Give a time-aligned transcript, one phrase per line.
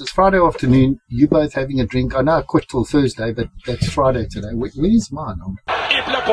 [0.00, 1.00] It's Friday afternoon.
[1.08, 2.14] You both having a drink.
[2.16, 4.54] I know I quit till Thursday, but that's Friday today.
[4.54, 5.36] Where, where's mine?
[5.42, 6.24] I'm- Ibla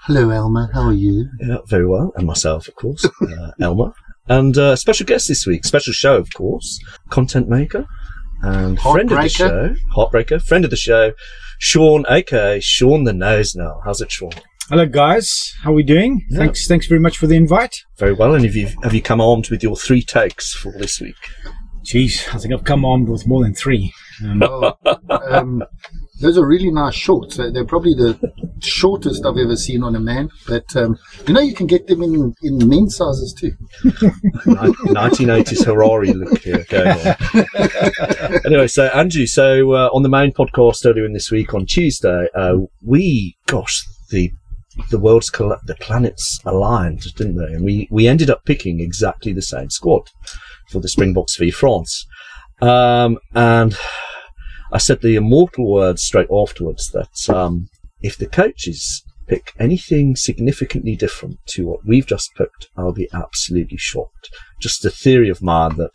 [0.02, 0.70] Hello, Elmer.
[0.72, 1.28] How are you?
[1.40, 2.12] Yeah, very well.
[2.16, 3.92] And myself, of course, uh, Elmer.
[4.28, 6.78] And uh, special guest this week, special show, of course,
[7.10, 7.86] content maker
[8.42, 11.12] and friend of the show, heartbreaker, friend of the show,
[11.58, 13.80] Shawn, aka Shawn the Nose now.
[13.84, 14.32] How's it, Shawn?
[14.68, 15.52] Hello, guys.
[15.62, 16.24] How are we doing?
[16.30, 16.38] Yeah.
[16.38, 17.84] Thanks, thanks very much for the invite.
[17.98, 18.34] Very well.
[18.34, 21.16] And have you, have you come armed with your three takes for this week?
[21.84, 23.92] Jeez, I think I've come armed with more than three.
[24.24, 24.74] Um, Oh,
[25.10, 25.64] um,
[26.20, 27.36] those are really nice shorts.
[27.36, 28.16] They're they're probably the
[28.60, 30.30] shortest I've ever seen on a man.
[30.46, 33.52] But um, you know, you can get them in, in men's sizes too.
[34.46, 38.40] 1980s Harari look here going on.
[38.46, 42.28] anyway, so Andrew, so uh, on the main podcast earlier in this week on Tuesday,
[42.34, 44.30] uh, we, gosh, the
[44.90, 47.52] the world's coll- the planets aligned, didn't they?
[47.52, 50.02] And we we ended up picking exactly the same squad
[50.70, 52.06] for the Springboks v France.
[52.60, 53.76] Um, and
[54.72, 57.68] I said the immortal words straight afterwards that um,
[58.00, 63.78] if the coaches pick anything significantly different to what we've just picked, I'll be absolutely
[63.78, 64.30] shocked.
[64.60, 65.94] Just a theory of mine that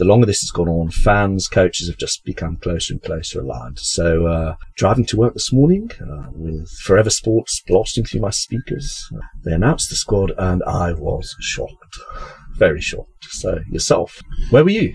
[0.00, 3.78] the longer this has gone on, fans, coaches have just become closer and closer aligned.
[3.78, 9.06] So, uh, driving to work this morning uh, with Forever Sports blasting through my speakers,
[9.14, 11.98] uh, they announced the squad, and I was shocked,
[12.60, 13.08] very short.
[13.22, 14.94] So, yourself, where were you?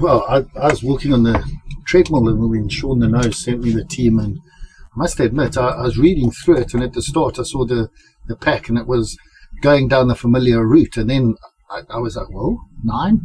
[0.00, 1.44] Well, I, I was walking on the
[1.86, 5.68] treadmill and when Shawn the Nose sent me the team, and I must admit, I,
[5.68, 7.90] I was reading through it, and at the start, I saw the,
[8.28, 9.18] the pack, and it was
[9.60, 11.34] going down the familiar route, and then
[11.70, 13.20] I, I was like, well, nine,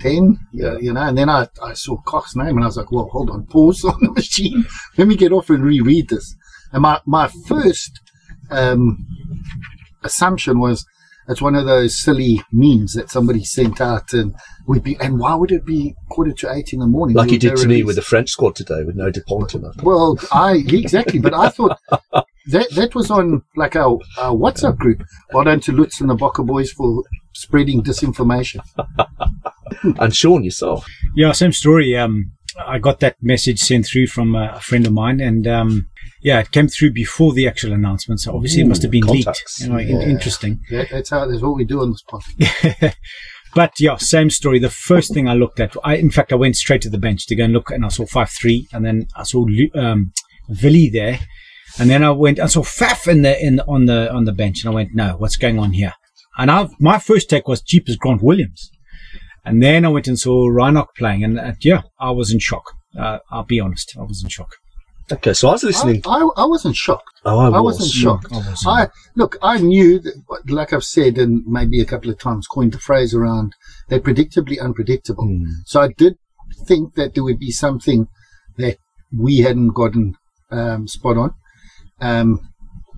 [0.00, 2.90] ten, yeah, you know, and then I, I saw Koch's name, and I was like,
[2.90, 4.66] well, hold on, pause on the machine,
[4.98, 6.34] let me get off and reread this.
[6.72, 8.00] And my, my first
[8.50, 9.06] um,
[10.02, 10.84] assumption was
[11.28, 14.34] it's one of those silly memes that somebody sent out, and
[14.66, 17.16] we'd be, and why would it be quarter to eight in the morning?
[17.16, 19.64] Like you did They're to me with the French squad today with no Dupont in
[19.64, 19.82] it.
[19.82, 21.78] well, I exactly, but I thought
[22.46, 25.02] that that was on like our, our WhatsApp group.
[25.32, 27.02] Well done to Lutz and the Bokke boys for
[27.32, 28.60] spreading disinformation.
[29.98, 30.86] And Shawn, yourself.
[31.14, 31.96] yeah, same story.
[31.96, 32.32] Um,
[32.64, 35.88] I got that message sent through from a, a friend of mine, and um,
[36.24, 38.18] yeah, it came through before the actual announcement.
[38.20, 39.60] So obviously, it must have been contacts.
[39.60, 39.68] leaked.
[39.68, 40.08] You know, in- Yeah.
[40.14, 40.60] interesting.
[40.70, 42.94] That, that's how that's what we do on this podcast.
[43.54, 44.58] But yeah, same story.
[44.58, 47.26] The first thing I looked at, I in fact I went straight to the bench
[47.28, 50.10] to go and look, and I saw five three, and then I saw Lu- um,
[50.60, 51.20] Willie there,
[51.78, 54.64] and then I went I saw Faf in the in on the on the bench,
[54.64, 55.92] and I went, no, what's going on here?
[56.36, 58.70] And I my first take was cheap as Grant Williams,
[59.44, 62.64] and then I went and saw Reinach playing, and uh, yeah, I was in shock.
[62.98, 64.50] Uh, I'll be honest, I was in shock.
[65.12, 66.02] Okay, so I was listening.
[66.06, 67.20] I, I wasn't shocked.
[67.26, 67.54] oh, I, was.
[67.54, 67.78] I was.
[67.78, 68.26] wasn't shocked.
[68.32, 68.58] I wasn't.
[68.66, 70.14] I look, I knew that,
[70.48, 73.54] like I've said, and maybe a couple of times coined the phrase around
[73.88, 75.26] they're predictably unpredictable.
[75.26, 75.44] Hmm.
[75.66, 76.14] So I did
[76.66, 78.06] think that there would be something
[78.56, 78.78] that
[79.16, 80.14] we hadn't gotten
[80.50, 81.34] um, spot on.
[82.00, 82.40] Um,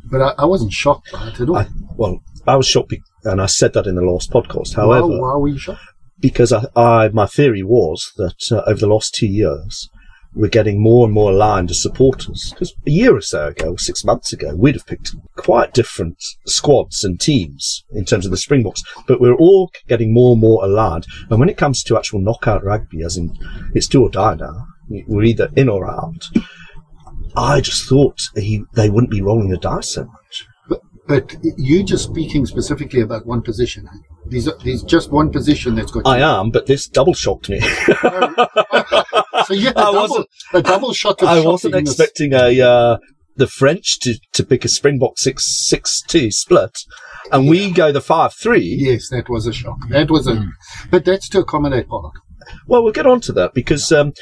[0.09, 1.57] but I, I wasn't shocked by it at all.
[1.57, 4.77] I, well, I was shocked, be- and I said that in the last podcast.
[4.77, 5.83] why, However, why were you shocked?
[6.21, 9.89] because I, I, my theory was that uh, over the last two years,
[10.35, 12.51] we're getting more and more aligned as supporters.
[12.51, 16.23] Because a year or so ago, or six months ago, we'd have picked quite different
[16.47, 20.65] squads and teams in terms of the Springboks, but we're all getting more and more
[20.65, 21.07] aligned.
[21.31, 23.37] And when it comes to actual knockout rugby, as in
[23.75, 26.29] it's do or die now, we're either in or out.
[27.37, 30.47] I just thought he, they wouldn't be rolling the dice so much.
[30.69, 33.89] But, but you just speaking specifically about one position.
[34.27, 36.07] There's, there's just one position that's got.
[36.07, 37.61] I am, but this double shocked me.
[39.47, 42.99] So you a I double, wasn't- a double shot of I wasn't expecting a uh,
[43.37, 46.77] the French to, to pick a Springbok six six two split,
[47.33, 48.65] and we go the five three.
[48.79, 49.77] Yes, that was a shock.
[49.91, 50.45] That was a,
[50.91, 52.15] but that's to accommodate Pollard.
[52.67, 54.13] Well, we'll get on to that because um,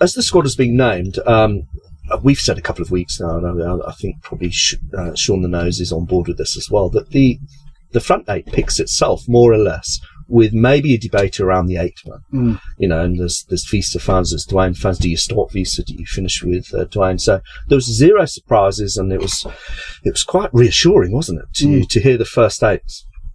[0.00, 1.62] as the squad has been named, um,
[2.22, 5.42] we've said a couple of weeks now, and I, I think probably sh- uh, Shawn
[5.42, 6.90] the Nose is on board with this as well.
[6.90, 7.38] That the
[7.92, 9.98] the front eight picks itself more or less,
[10.30, 12.20] with maybe a debate around the eight man.
[12.32, 12.60] Mm.
[12.78, 14.98] You know, and there's there's Vista fans, there's Duane fans.
[14.98, 15.82] Do you start Vista?
[15.82, 17.18] Do you finish with uh, Duane?
[17.18, 19.46] So there was zero surprises, and it was
[20.04, 21.88] it was quite reassuring, wasn't it, to Mm.
[21.88, 22.82] to hear the first eight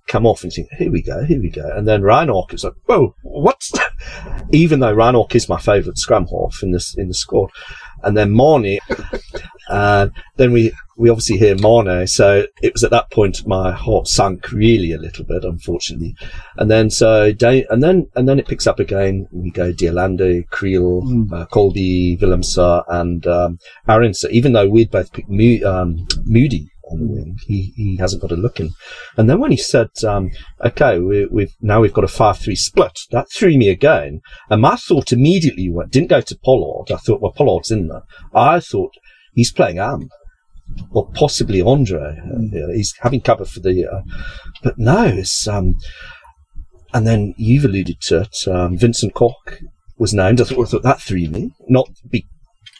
[0.07, 1.67] come off and think, here we go, here we go.
[1.75, 3.59] And then Reinach is like, whoa, what?
[4.51, 7.49] Even though Reinach is my favourite scrum half in this in the squad.
[8.05, 8.79] And then Manie,
[9.69, 12.05] and then we, we obviously hear Manie.
[12.07, 16.15] So it was at that point my heart sunk really a little bit, unfortunately.
[16.57, 19.27] And then so, da- and then, and then it picks up again.
[19.31, 21.33] We go Dialande, Kriel, Mm.
[21.33, 27.37] uh, Kolbe, Willemse and, um, Arendse, even though we'd both picked Mo- um, Moodie wing,
[27.47, 28.71] he, he hasn't got a look in.
[29.17, 30.31] And then when he said, um,
[30.63, 34.21] okay, we, we've, now we've got a 5-3 split, that threw me again.
[34.49, 36.91] And my thought immediately went, didn't go to Pollard.
[36.91, 38.03] I thought, well, Pollard's in there.
[38.33, 38.91] I thought
[39.33, 40.09] he's playing Am.
[40.91, 42.17] Or possibly Andre.
[42.19, 43.85] Uh, he's having cover for the,
[44.63, 45.75] but no, it's, um,
[46.93, 49.59] and then you've alluded to it, um, Vincent Koch
[49.97, 50.41] was named.
[50.41, 51.51] I thought, I thought that threw me.
[51.67, 52.25] Not be,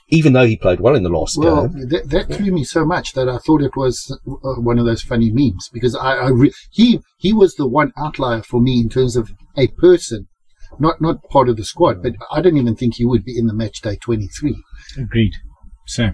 [0.09, 1.89] even though he played well in the last Well, game.
[1.89, 5.01] that, that threw me so much that I thought it was uh, one of those
[5.01, 8.89] funny memes because I, I re- he he was the one outlier for me in
[8.89, 10.27] terms of a person,
[10.79, 12.03] not not part of the squad.
[12.03, 14.55] But I don't even think he would be in the match day twenty three.
[14.97, 15.33] Agreed.
[15.87, 16.11] So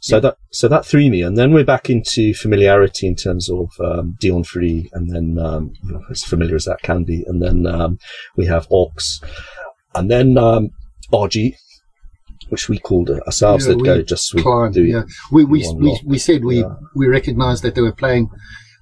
[0.00, 3.70] So that so that threw me, and then we're back into familiarity in terms of
[3.80, 7.42] um, Deon Fourie, and then um, you know, as familiar as that can be, and
[7.42, 7.98] then um,
[8.36, 9.20] we have Ox,
[9.94, 10.68] and then um,
[11.10, 11.54] RG,
[12.54, 13.66] which we called ourselves.
[13.66, 15.02] Yeah, that go just the- yeah,
[15.32, 16.00] we we, we, lot.
[16.12, 16.74] we said we Yeah.
[16.94, 18.28] we recognised that they were playing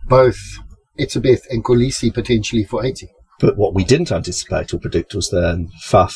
[0.09, 0.39] both
[1.01, 3.09] Etzebeth and Kolisi potentially for eighty.
[3.41, 6.15] But what we didn't anticipate or predict was then Faf,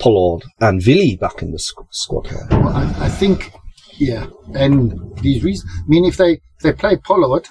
[0.00, 2.26] Pollard, and Willie back in the squ- squad.
[2.50, 3.52] Well, I, I think,
[3.98, 5.70] yeah, and these reasons.
[5.78, 7.46] I mean, if they if they play Pollard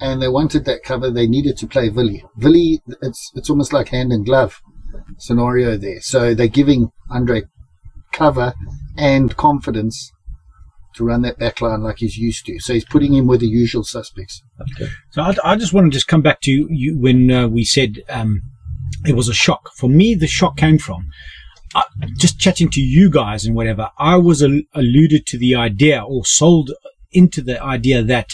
[0.00, 2.24] and they wanted that cover, they needed to play Willie.
[2.36, 4.60] Willie, it's it's almost like hand and glove
[5.18, 6.00] scenario there.
[6.00, 7.42] So they're giving Andre
[8.14, 8.54] cover
[8.96, 10.12] and confidence
[10.94, 12.58] to run that back line like he's used to.
[12.60, 14.42] So he's putting him with the usual suspects.
[14.60, 14.90] Okay.
[15.10, 18.02] So I, I just want to just come back to you when uh, we said
[18.08, 18.42] um,
[19.04, 19.70] it was a shock.
[19.76, 21.08] For me, the shock came from
[21.74, 21.82] uh,
[22.16, 23.90] just chatting to you guys and whatever.
[23.98, 26.70] I was al- alluded to the idea or sold
[27.12, 28.30] into the idea that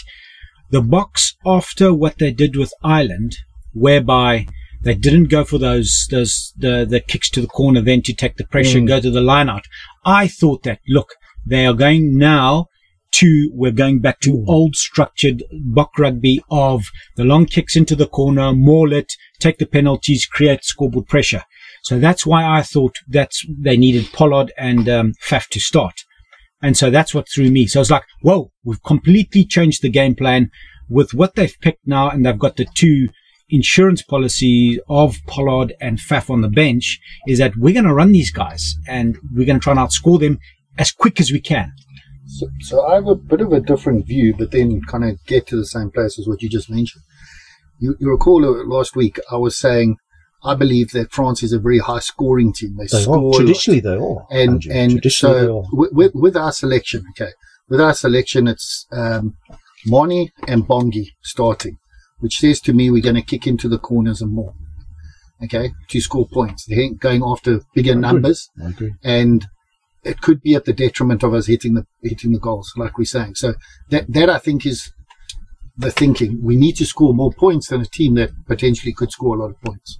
[0.69, 3.35] the Boks after what they did with Ireland,
[3.73, 4.45] whereby
[4.83, 8.37] they didn't go for those those the the kicks to the corner, then to take
[8.37, 8.87] the pressure, Mm.
[8.87, 9.65] go to the line out.
[10.05, 12.67] I thought that look, they are going now
[13.13, 16.85] to we're going back to old structured Bok rugby of
[17.17, 21.43] the long kicks into the corner, maul it, take the penalties, create scoreboard pressure.
[21.83, 25.95] So that's why I thought that's they needed Pollard and um, Faf to start.
[26.61, 27.65] And so that's what threw me.
[27.67, 30.51] So it's like, whoa, we've completely changed the game plan
[30.87, 33.09] with what they've picked now, and they've got the two
[33.51, 36.99] insurance policies of Pollard and Faf on the bench.
[37.27, 40.19] Is that we're going to run these guys and we're going to try and outscore
[40.19, 40.39] them
[40.77, 41.71] as quick as we can.
[42.27, 45.47] So, so I have a bit of a different view, but then kind of get
[45.47, 47.03] to the same place as what you just mentioned.
[47.79, 49.97] You, you recall uh, last week I was saying
[50.43, 52.75] I believe that France is a very high scoring team.
[52.77, 53.37] They, They score are.
[53.37, 54.25] Traditionally, they are.
[54.31, 54.71] and Andrew.
[54.73, 55.63] and Traditionally, they so are.
[55.71, 57.31] with, with, with our selection, okay,
[57.69, 59.35] with our selection, it's um,
[59.85, 61.77] Manie and Bongi starting,
[62.21, 64.53] which says to me we're going to kick into the corners and more,
[65.43, 66.65] okay, to score points.
[66.65, 68.93] They ain't going after bigger numbers, I agree.
[69.03, 69.45] and
[70.03, 73.05] it could be at the detriment of us hitting the hitting the goals, like we're
[73.05, 73.35] saying.
[73.35, 73.53] So
[73.89, 74.91] that that I think is
[75.77, 76.39] the thinking.
[76.41, 79.51] We need to score more points than a team that potentially could score a lot
[79.51, 79.99] of points.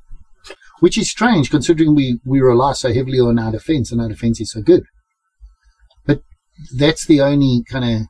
[0.80, 4.42] Which is strange considering we, we rely so heavily on our defence and our defence
[4.42, 4.84] is so good.
[6.08, 6.22] But
[6.76, 8.08] that's the only kind of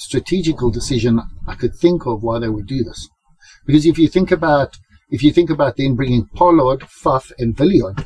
[0.00, 3.08] strategical decision I could think of why they would do this.
[3.66, 4.78] Because if you think about
[5.10, 8.04] if you think about then bringing Pollard, Faf, and Villion,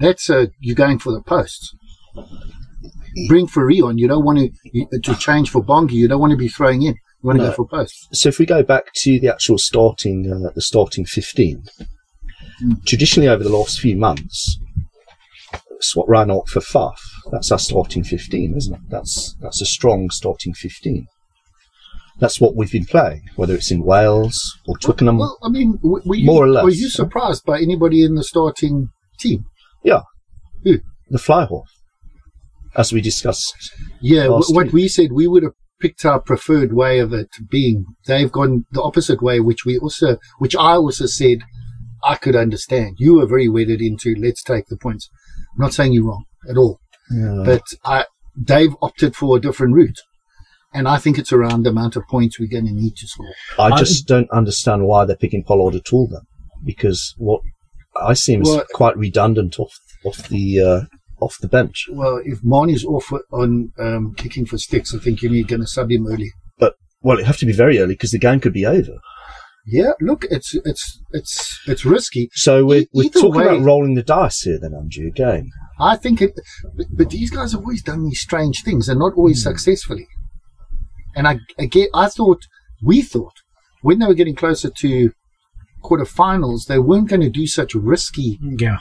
[0.00, 1.74] that's uh, you're going for the posts.
[3.28, 5.92] Bring Farion, you don't want to to change for Bongi.
[5.92, 6.94] You don't want to be throwing in.
[6.94, 8.08] You want to go for posts.
[8.12, 11.64] So if we go back to the actual starting, uh, the starting 15,
[12.84, 14.58] traditionally over the last few months,
[15.80, 16.96] Swat Reinach for Faf,
[17.30, 18.80] that's our starting 15, isn't it?
[18.88, 21.06] That's, that's a strong starting 15.
[22.18, 25.18] That's what we've been playing, whether it's in Wales or Twickenham.
[25.18, 28.24] Well, I mean, were you, More or less, were you surprised by anybody in the
[28.24, 28.88] starting
[29.20, 29.44] team?
[29.84, 30.00] Yeah.
[30.64, 30.78] Who?
[31.10, 31.64] The flyhalf,
[32.74, 33.54] as we discussed.
[34.00, 34.72] Yeah, what week.
[34.72, 37.84] we said, we would have picked our preferred way of it being.
[38.06, 41.40] They've gone the opposite way, which we also, which I also said
[42.02, 42.96] I could understand.
[42.98, 45.10] You were very wedded into let's take the points.
[45.56, 46.78] I'm not saying you're wrong at all,
[47.44, 48.04] but I,
[48.36, 49.98] they've opted for a different route.
[50.74, 53.32] And I think it's around the amount of points we're going to need to score.
[53.58, 56.20] I I- just don't understand why they're picking Pollard at all then,
[56.64, 57.40] because what
[57.98, 59.72] I see him as Well- quite redundant off
[60.04, 60.80] off the uh,
[61.24, 61.86] off the bench.
[61.90, 65.90] Well, if Manie's off on um, kicking for sticks, I think you're going to sub
[65.90, 66.30] him early.
[66.58, 68.98] But well, it'd have to be very early because the game could be over.
[69.66, 72.28] Yeah, look, it's it's it's it's risky.
[72.34, 75.08] So we're, E- we're talking way- about rolling the dice here, then, Andrew.
[75.08, 76.38] Again, I think it,
[76.76, 79.50] but, but these guys have always done these strange things and not always hmm.
[79.50, 80.06] successfully.
[81.16, 82.42] And I again, I thought
[82.82, 83.32] we thought
[83.82, 85.10] when they were getting closer to
[85.82, 88.78] quarterfinals, they weren't going to do such risky Yeah.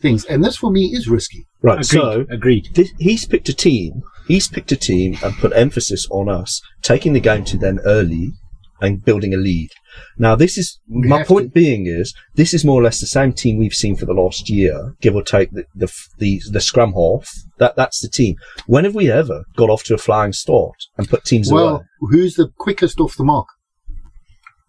[0.00, 0.24] things.
[0.24, 1.44] And this for me is risky.
[1.62, 1.74] right?
[1.74, 1.86] Agreed.
[1.86, 2.68] So agreed.
[2.74, 4.02] this, he's picked a team.
[4.26, 8.32] He's picked a team and put emphasis on us taking the game to them early
[8.80, 9.70] and building a lead.
[10.18, 11.54] Now, this is We my have point.
[11.54, 14.50] Being is this is more or less the same team we've seen for the last
[14.50, 17.28] year, give or take the the the, the scrum half.
[17.58, 18.36] That that's the team.
[18.66, 21.62] When have we ever got off to a flying start and put teams away?
[21.62, 23.46] Well, who's the quickest off the mark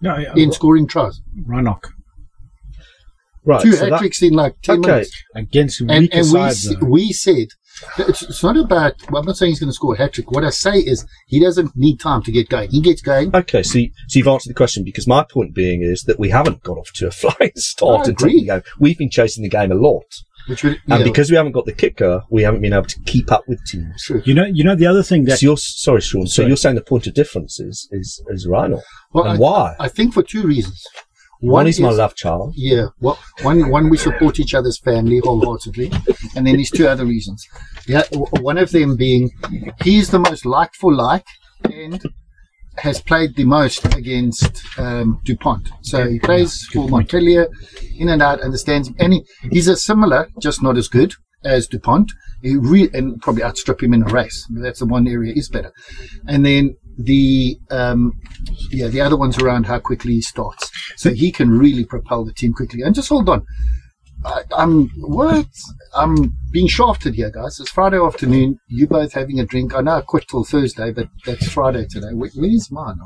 [0.01, 1.19] No, yeah, in scoring tries?
[1.47, 1.83] Reinach
[3.43, 3.61] Right.
[3.61, 4.89] Two so hat tricks in like 10 okay.
[4.89, 5.23] minutes.
[5.35, 6.67] against And, weaker and we, sides.
[6.71, 7.49] s- we said, that
[7.97, 10.31] it's, it's not about, well, I'm not saying he's going to score a hat trick.
[10.31, 12.69] What I say is he doesn't need time to get going.
[12.71, 13.35] He gets going.
[13.35, 16.29] Okay, so, you- so you've answered the question because my point being is that we
[16.29, 18.45] haven't got off to a flying start I agree.
[18.45, 18.61] game.
[18.79, 20.05] We've been chasing the game a lot,
[20.47, 22.99] Which would, and yeah, because we haven't got the kicker, we haven't been able to
[23.01, 24.03] keep up with teams.
[24.03, 24.21] true.
[24.25, 26.27] you know, you know the other thing that So you're sorry, Shawn.
[26.27, 26.47] So Sorry.
[26.49, 28.81] you're saying the point of difference is is, is Rhino,
[29.13, 29.75] Well, and I, why?
[29.79, 30.83] I think for two reasons.
[31.41, 32.53] One, is my love child.
[32.55, 35.91] Yeah, well, one, one we support each other's family wholeheartedly,
[36.35, 37.45] and then there's two other reasons.
[37.87, 39.29] Yeah, one of them being
[39.83, 41.25] he's the most like for like,
[41.65, 42.01] and
[42.77, 45.69] has played the most against um, Dupont.
[45.81, 47.47] So he plays for Montpellier,
[47.97, 51.13] in and out, understands, and he, he's a similar, just not as good
[51.43, 52.11] as Dupont.
[52.41, 54.45] He re- and probably outstrip him in a race.
[54.51, 55.71] That's the one area he's better.
[56.27, 58.13] And then the um,
[58.71, 60.71] yeah, the other one's around how quickly he starts.
[60.95, 62.81] So he can really propel the team quickly.
[62.81, 63.45] And just hold on.
[64.23, 65.47] I, I'm what?
[65.93, 67.59] I'm being shafted here, guys.
[67.59, 68.59] It's Friday afternoon.
[68.67, 69.75] You both having a drink.
[69.75, 72.13] I know I quit till Thursday, but that's Friday today.
[72.13, 72.97] Where, where's mine?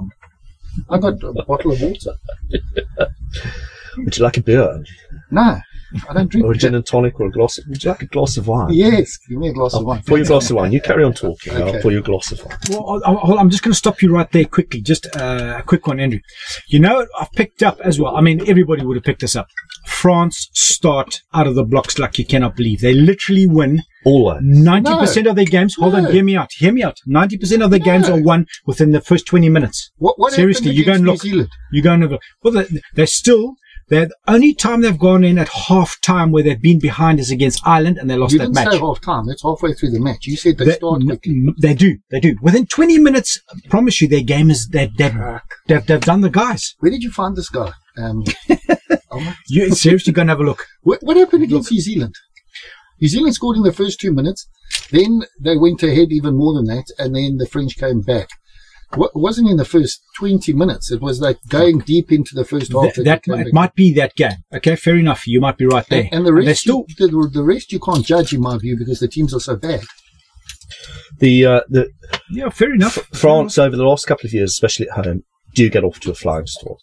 [0.90, 2.14] I got a bottle of water.
[3.98, 4.84] Would you like a beer,
[5.32, 5.60] No,
[6.10, 6.46] I don't drink.
[6.46, 7.60] or a gin and tonic, or a glass?
[7.68, 8.72] Would you like a glass of wine?
[8.74, 10.04] Yes, give me a glass Oh, of wine.
[10.06, 10.72] pour your glass of wine.
[10.72, 11.54] You carry on talking.
[11.54, 11.76] Okay.
[11.78, 12.58] I'll pour you a glass of wine.
[12.70, 14.82] Well, I- I- I'm just going to stop you right there quickly.
[14.82, 16.20] Just uh, a quick one, Andrew.
[16.68, 18.16] You know, I've picked up as well.
[18.16, 19.48] I mean, everybody would have picked this up.
[19.88, 22.82] France start out of the blocks like you cannot believe.
[22.82, 24.42] They literally win Always.
[24.44, 25.76] 90% of their games.
[25.76, 26.50] Hold on, hear me out.
[26.58, 26.98] Hear me out.
[27.08, 29.92] 90% of their games are won within the first 20 minutes.
[29.98, 31.48] What, what Seriously, you go and against look.
[31.72, 33.56] You go and have a Well, they, they're still.
[33.90, 37.66] The only time they've gone in at half time where they've been behind is against
[37.66, 38.72] Ireland and they lost You that match.
[38.74, 39.26] say half time.
[39.26, 40.26] That's halfway through the match.
[40.28, 41.36] You said they, They, start quickly.
[41.60, 42.38] they do, they do.
[42.42, 45.16] Within 20 minutes, I promise you, their game is they've they've,
[45.68, 46.76] they've, they've done the guys.
[46.80, 47.72] Where did you find this guy?
[47.98, 48.24] Um?
[49.48, 50.66] You seriously go and have a look.
[50.82, 52.16] What, what happened against New Zealand?
[53.02, 54.48] New Zealand scored in the first two minutes.
[54.92, 58.30] Then they went ahead even more than that, and then the French came back.
[58.96, 60.92] What wasn't in the first twenty minutes.
[60.92, 62.96] It was like going deep into the first half.
[62.96, 64.38] That, that they it might be that game.
[64.54, 65.28] Okay, fair enough.
[65.28, 66.04] You might be right there.
[66.06, 68.58] and, and the rest, they're still you, the, the rest you can't judge in my
[68.58, 69.82] view because the teams are so bad.
[71.20, 71.90] The uh, the
[72.32, 72.98] yeah, fair enough.
[73.14, 76.16] France over the last couple of years, especially at home, do get off to a
[76.16, 76.80] flying start.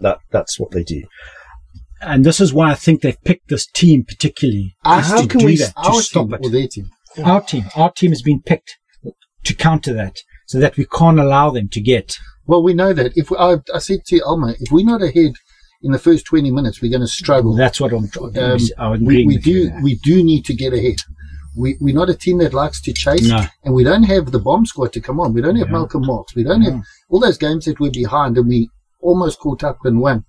[0.00, 1.02] That that's what they do.
[2.00, 5.44] and this is why I think they've picked this team particularly Us to to do
[5.46, 6.40] we- that, to stop team it.
[6.46, 6.90] or their team.
[7.24, 8.78] Our team, our team has been picked
[9.44, 12.16] to counter that, so that we can't allow them to get.
[12.46, 15.32] Well, we know that if we, I, I said to Elmer, if we're not ahead
[15.82, 17.54] in the first twenty minutes, we're going to struggle.
[17.54, 18.08] That's what I'm.
[18.36, 20.96] Um, I'm we, we do we do need to get ahead.
[21.56, 23.44] We we're not a team that likes to chase, No.
[23.64, 25.34] and we don't have the bomb squad to come on.
[25.34, 25.80] We don't have No.
[25.80, 26.34] Malcolm Marx.
[26.34, 26.80] We don't have
[27.10, 28.70] all those games that we're behind, and we
[29.00, 30.24] almost caught up and won.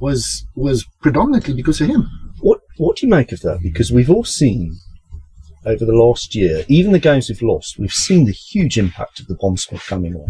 [0.00, 2.08] Was was predominantly because of him.
[2.40, 3.60] What what do you make of that?
[3.62, 4.76] Because we've all seen
[5.66, 9.26] over the last year, even the games we've lost, we've seen the huge impact of
[9.26, 10.26] the bomb squad coming on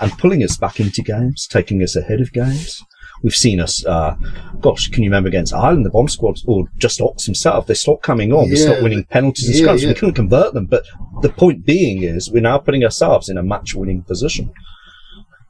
[0.00, 2.80] and pulling us back into games, taking us ahead of games.
[3.22, 4.14] We've seen us, uh,
[4.60, 8.04] gosh, can you remember against Ireland, the bomb squad, or just Ox himself, they stopped
[8.04, 9.82] coming on, they stopped winning penalties and yeah, scrums.
[9.82, 9.88] yeah.
[9.88, 10.84] We couldn't convert them, but
[11.22, 14.52] the point being is we're now putting ourselves in a match winning position.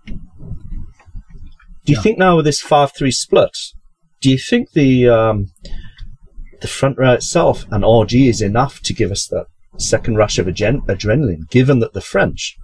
[0.07, 2.01] Do you Yeah.
[2.03, 3.57] think now with this 5 3 split,
[4.23, 5.49] do you think the um,
[6.61, 9.47] the front row itself and RG is enough to give us that
[9.79, 12.57] second rush of adren- adrenaline, given that the French,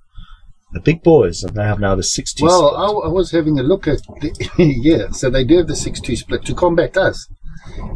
[0.73, 2.81] the big boys, and they have now the 6 2 Well, split?
[2.81, 5.11] I, I was having a look at the, yeah.
[5.11, 7.29] So they do have the six-two split to combat us,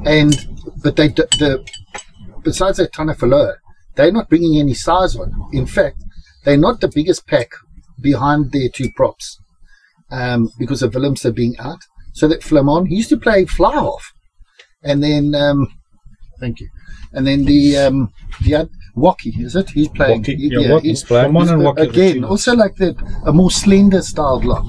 [0.04, 0.36] and
[0.82, 1.64] but they the
[2.42, 3.56] besides that Tanafaloa,
[3.96, 5.32] they're not bringing any size on.
[5.52, 6.02] In fact,
[6.44, 7.50] they're not the biggest pack
[8.00, 9.38] behind their two props
[10.10, 11.80] um, because of Willemse being out.
[12.14, 14.12] So that Flament, he used to play fly off,
[14.82, 15.68] and then um,
[16.40, 16.68] thank you,
[17.12, 19.70] and then the um, the oth- Woki is it?
[19.70, 20.22] He's playing.
[20.22, 20.82] Woki, he- yeah, Woki.
[20.82, 21.26] He's playing.
[21.26, 24.66] Come on and uh, again, also like that a more slender styled lock.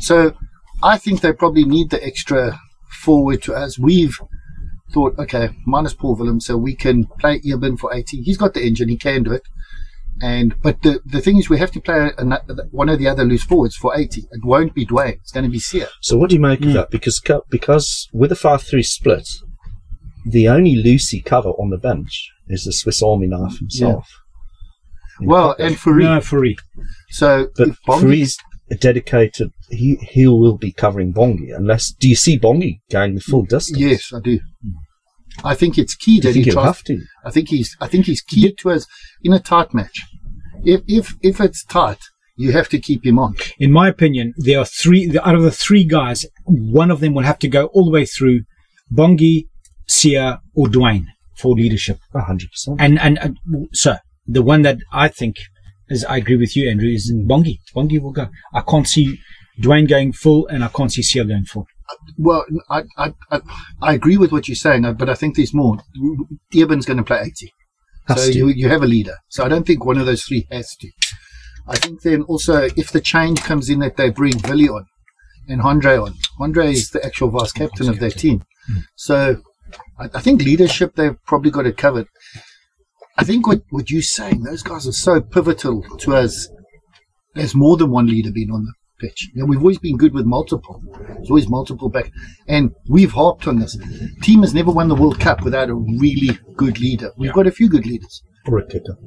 [0.00, 0.34] So
[0.82, 2.58] I think they probably need the extra
[2.90, 3.78] forward to us.
[3.78, 4.16] We've
[4.92, 8.22] thought, okay, minus Paul Willem, so we can play Eben for 80.
[8.22, 9.42] He's got the engine, he can do it.
[10.20, 12.36] And but the the thing is, we have to play an,
[12.70, 14.20] one of the other loose forwards for 80.
[14.30, 15.14] It won't be Duane.
[15.22, 15.88] It's going to be Siya.
[16.00, 16.90] So what do you make of that?
[16.90, 19.26] Because because with a five three split,
[20.26, 24.08] the only Lucy cover on the bench is the Swiss Army knife himself.
[25.20, 25.66] In Well, pocket.
[25.66, 26.04] and Farid.
[26.04, 26.54] No, Furi.
[27.10, 28.38] So but if Bongi- Free's
[28.70, 29.50] a dedicated.
[29.70, 31.92] He he will be covering Bongi unless.
[31.92, 33.78] Do you see Bongi going the full distance?
[33.78, 34.38] yes, I do.
[34.62, 34.70] Hmm.
[35.44, 36.66] I think it's key that he think he'll tries.
[36.66, 37.00] have to?
[37.24, 38.86] I think he's I think he's key to us
[39.22, 40.00] in a tight match.
[40.64, 41.98] If if if it's tight,
[42.36, 43.34] you have to keep him on.
[43.58, 47.22] In my opinion, there are three, out of the three guys, one of them will
[47.24, 48.42] have to go all the way through
[48.92, 49.46] Bongi,
[49.88, 51.98] Siya, or Duane for leadership.
[52.14, 52.80] A hundred percent.
[52.80, 53.38] And, and, and
[53.72, 53.96] so
[54.26, 55.36] the one that I think
[55.88, 57.58] is, I agree with you, Andrew, is in Bongi.
[57.74, 58.28] Bongi will go.
[58.54, 59.18] I can't see
[59.60, 61.66] Duane going full and I can't see Siya going full.
[62.16, 63.40] Well, I I I,
[63.82, 65.78] I agree with what you're saying, uh, but I think there's more.
[66.54, 67.52] Eben's going to play 80.
[68.08, 68.38] Has so to.
[68.38, 69.16] you you have a leader.
[69.28, 70.90] So I don't think one of those three has to.
[71.68, 74.86] I think then also if the change comes in that they bring Willie on
[75.48, 78.44] and Andre on, Andre is the actual vice captain of their team.
[78.96, 79.42] So
[79.98, 82.06] I, I think leadership they've probably got it covered.
[83.18, 86.48] I think what what you're saying, those guys are so pivotal to us.
[87.34, 88.72] There's more than one leader being on the
[89.06, 89.28] pitch.
[89.34, 90.82] You know, we've always been good with multiple.
[91.06, 92.10] There's always multiple back,
[92.46, 93.76] and we've harped on this.
[94.22, 97.10] Team has never won the World Cup without a really good leader.
[97.16, 98.22] We've got a few good leaders.
[98.46, 98.96] Or a kicker.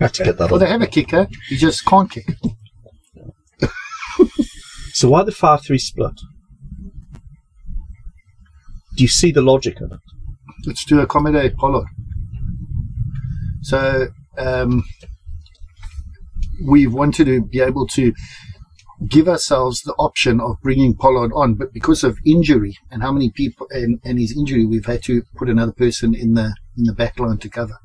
[0.00, 1.26] To get that Well, they have a kicker.
[1.48, 2.28] He just can't kick.
[4.98, 6.20] So why the five three split?
[8.98, 10.00] Do you see the logic in it?
[10.66, 11.86] It's to accommodate Pollard.
[13.62, 14.82] So um,
[16.66, 18.12] we wanted to be able to
[19.06, 23.30] give ourselves the option of bringing Pollard on, but because of injury and how many
[23.30, 26.92] people and, and his injury, we've had to put another person in the in the
[26.92, 27.78] back line to cover.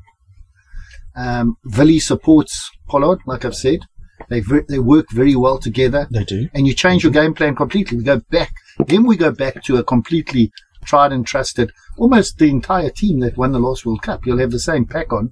[1.15, 3.81] Um, Willie supports Pollard, like I've said.
[4.29, 6.07] They ver- they work very well together.
[6.09, 6.49] They do.
[6.55, 7.97] and you change your game plan completely.
[7.97, 8.51] We go back,
[8.87, 10.51] then we go back to a completely
[10.83, 14.25] tried and trusted, almost the entire team that won the last World Cup.
[14.25, 15.31] You'll have the same pack on.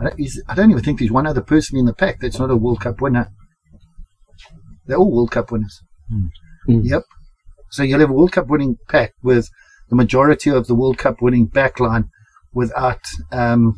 [0.00, 2.38] I don't, is- I don't even think there's one other person in the pack that's
[2.38, 3.30] not a World Cup winner.
[4.86, 5.80] They're all World Cup winners.
[6.12, 6.84] Mm.
[6.84, 7.02] Yep.
[7.70, 9.48] So you'll have a World Cup winning pack with
[9.88, 12.08] the majority of the World Cup winning backline
[12.52, 13.76] without um,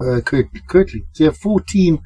[0.00, 1.04] uh, Kurt, Kurt-Lee.
[1.12, 1.98] So you have 14.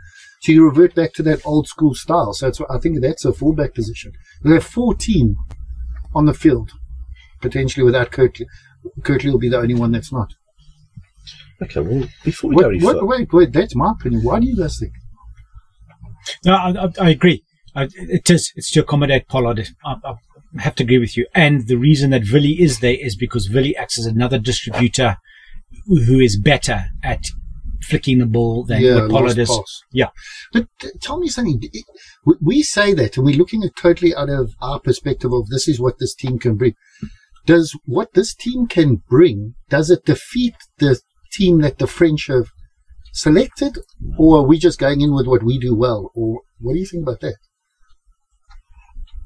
[0.42, 2.32] So you revert back to that old school style.
[2.32, 4.12] So it's, I think that's a fullback position.
[4.44, 5.36] You'll have 14
[6.14, 6.72] on the field,
[7.40, 8.46] potentially without Kurt-Lee.
[9.04, 10.32] Kurt-Lee will be the only one that's not.
[11.62, 14.22] Okay, well, before we go any what, further, wait, wait, that's my opinion.
[14.22, 14.92] Why do you guys think?
[16.44, 17.42] No, I, I, I agree.
[17.74, 18.52] I, it is.
[18.56, 19.68] It's to accommodate Pollard.
[19.84, 20.14] I, I
[20.62, 21.26] have to agree with you.
[21.34, 25.16] And the reason that Willie is there is because Willie acts as another distributor
[25.86, 27.24] who is better at
[27.82, 29.48] flicking the ball than Yeah, Pollard is.
[29.48, 29.82] pass.
[29.92, 30.08] Yeah.
[30.52, 30.66] But
[31.00, 31.60] tell me something.
[32.24, 35.68] We- We say that, and we're looking at totally out of our perspective of this
[35.68, 36.74] is what this team can bring.
[37.50, 41.00] Does what this team can bring, does it defeat the
[41.32, 42.48] team that the French have
[43.12, 43.78] selected,
[44.18, 46.10] or are we just going in with what we do well?
[46.14, 47.36] Or what do you think about that?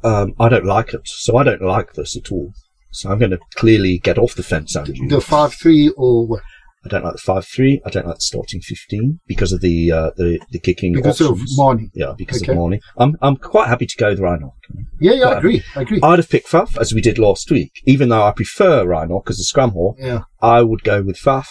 [0.05, 2.53] um, I don't like it, so I don't like this at all.
[2.93, 5.09] So I'm going to clearly get off the fence, Andrew.
[5.09, 6.43] The five-three or what?
[6.85, 7.81] I don't like the five three.
[7.87, 11.33] I don't like the starting fifteen because of the uh, the the kicking Because of
[11.33, 11.55] options.
[11.59, 11.91] Manie.
[11.95, 12.53] Yeah, because Okay.
[12.53, 12.81] of Manie.
[12.99, 14.53] I'm I'm quite happy to go with Reinhardt.
[15.01, 15.63] Yeah, yeah, I agree.
[15.77, 16.01] I agree.
[16.03, 19.41] I'd have picked Faf as we did last week, even though I prefer Reinhardt because
[19.41, 19.97] of scrum hall.
[19.99, 20.23] yeah.
[20.43, 21.47] I would go with Faf.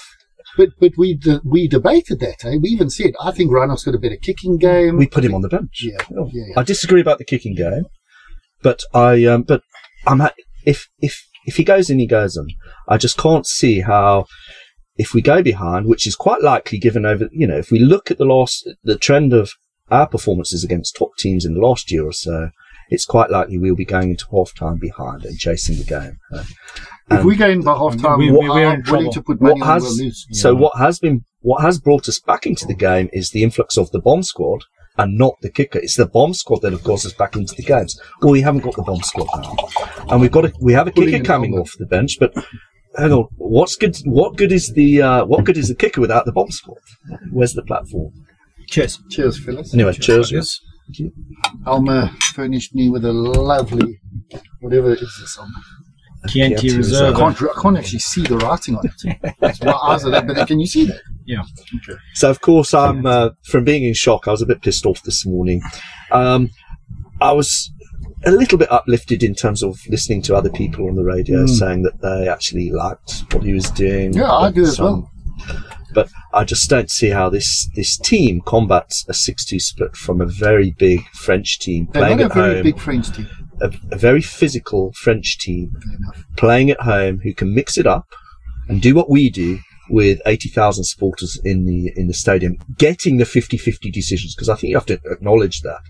[0.56, 2.46] But but we de- we debated that.
[2.46, 2.58] Eh?
[2.62, 4.98] We even said I think Reinhardt's got a better kicking game.
[4.98, 5.82] We put him on the bench.
[5.84, 6.30] Yeah, Oh.
[6.32, 6.60] yeah, yeah.
[6.60, 7.86] I disagree about the kicking game,
[8.62, 9.64] but I um, but
[10.06, 10.34] I'm ha-
[10.66, 12.48] if if if he goes in, he goes in.
[12.88, 14.26] I just can't see how
[14.98, 17.30] if we go behind, which is quite likely given over.
[17.32, 19.52] You know, if we look at the last the trend of
[19.90, 22.50] our performances against top teams in the last year or so,
[22.90, 26.18] it's quite likely we'll be going into half time behind and chasing the game.
[26.34, 26.44] Uh,
[27.12, 29.12] If we go in by half time, we- we, we- we're in willing trouble.
[29.14, 30.26] to put what money on has we'll lose.
[30.32, 30.60] so Yeah.
[30.60, 33.92] what has been what has brought us back into the game is the influx of
[33.92, 34.64] the bomb squad
[34.98, 35.80] and not the kicker.
[35.80, 38.00] It's the bomb squad that have got us back into the games.
[38.22, 39.56] Well, we haven't got the bomb squad now,
[40.10, 42.18] and we've got a, we have a kicker coming off the bench.
[42.20, 42.34] But
[42.98, 43.98] hang on, what's good?
[44.06, 46.78] What good is the uh, what good is the kicker without the bomb squad?
[47.32, 48.14] Where's the platform?
[48.68, 49.00] Cheers.
[49.10, 49.74] Cheers, Phyllis.
[49.74, 50.32] Anyway, cheers.
[50.32, 50.60] Yes.
[51.66, 54.00] Elmer furnished me with a lovely,
[54.60, 55.52] whatever is this, Elmer?
[56.28, 57.16] Chianti Chianti I Reserve.
[57.18, 59.36] can't, I can't actually see the writing on it.
[59.40, 61.02] That's my eyes are that, but can you see that?
[61.26, 61.42] Yeah.
[61.76, 62.00] Okay.
[62.14, 64.28] So of course I'm uh, from being in shock.
[64.28, 65.62] I was a bit pissed off this morning.
[66.12, 66.50] Um,
[67.22, 67.73] I was
[68.26, 71.48] a little bit uplifted in terms of listening to other people on the radio hmm.
[71.48, 74.14] saying that they actually liked what he was doing.
[74.14, 75.10] Yeah, I do as well.
[75.94, 80.26] But I just don't see how this this team combats a six-two split from a
[80.26, 83.28] very big French team They're playing at a very home, big French team.
[83.62, 85.72] a, a very physical French team
[86.36, 88.08] playing at home who can mix it up
[88.68, 89.60] and do what we do
[89.90, 94.72] with 80,000 supporters in the in the stadium, getting the 50-50 decisions because I think
[94.72, 95.82] you have to acknowledge that.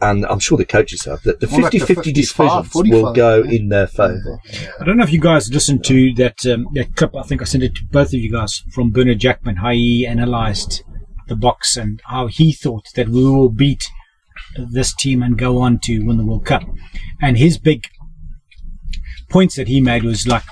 [0.00, 3.12] And I'm sure the coaches have that the More like 50-50 55, decisions 45, will
[3.12, 3.50] go yeah.
[3.50, 4.40] in their favour.
[4.80, 7.14] I don't know if you guys listened to that um, that clip.
[7.14, 10.06] I think I sent it to both of you guys from Bernard Jackman, how he
[10.06, 10.82] analysed
[11.28, 13.90] the Boks and how he thought that we will beat
[14.70, 16.62] this team and go on to win the World Cup.
[17.20, 17.88] And his big
[19.28, 20.44] points that he made was like,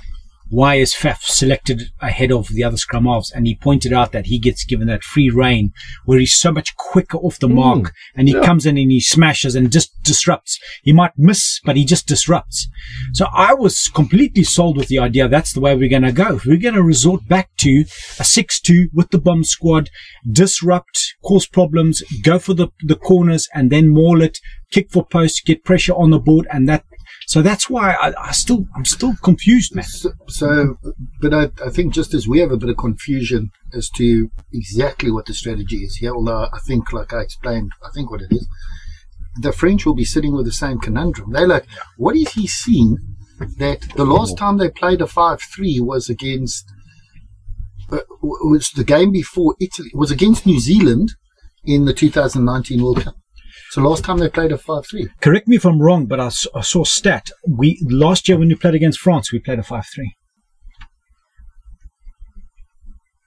[0.53, 3.33] why is Faf selected ahead of the other scrum halves?
[3.33, 5.73] And he pointed out that he gets given that free reign
[6.05, 7.55] where he's so much quicker off the hmm.
[7.55, 8.45] mark and he yeah.
[8.45, 10.59] comes in and he smashes and just disrupts.
[10.83, 12.69] He might miss, but he just disrupts.
[13.15, 16.39] So I was completely sold with the idea that's the way we're going to go.
[16.45, 17.87] We're going to resort back to
[18.19, 19.89] a 6-2 with the bomb squad,
[20.31, 24.39] disrupt, cause problems, go for the, the corners and then maul it,
[24.71, 26.47] kick for post, get pressure on the board.
[26.53, 26.85] And that,
[27.33, 29.87] so that's why I, I still, I'm still confused, man.
[29.87, 30.77] So, so
[31.23, 35.11] but I, I think just as we have a bit of confusion as to exactly
[35.11, 38.33] what the strategy is here, although I think, like I explained, I think what it
[38.33, 38.47] is,
[39.41, 41.33] the French will be sitting with the same conundrum.
[41.33, 41.65] They're like,
[41.97, 42.99] what is he seeing
[43.57, 46.71] that the last time they played a 5 3 was against,
[47.91, 51.13] uh, was the game before Italy, was against New Zealand
[51.65, 53.15] in the 2019 World Cup.
[53.73, 55.09] So last time they played a 5 3.
[55.23, 57.31] Correct me if I'm wrong, but I saw stat.
[57.49, 60.13] We last year when we played against France, we played a five-three.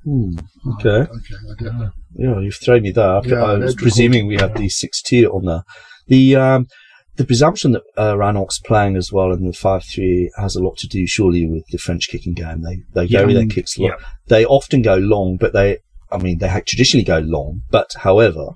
[0.07, 0.87] Okay.
[0.89, 1.91] Okay, I don't know.
[2.15, 3.09] Yeah, you've thrown me there.
[3.09, 5.63] I, Yeah, I was presuming we had the six tier on there.
[6.09, 6.67] The um,
[7.15, 10.77] the presumption that uh, Reinach's playing as well in the five three has a lot
[10.77, 12.61] to do, surely, with the French kicking game.
[12.61, 13.89] They they go Yeah, with their mm, kicks long.
[13.89, 14.05] yeah.
[14.27, 15.79] They often go long, but they,
[16.11, 17.61] I mean, they traditionally go long.
[17.71, 18.49] But however,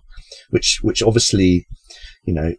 [0.52, 1.66] which which obviously,
[2.24, 2.54] you know.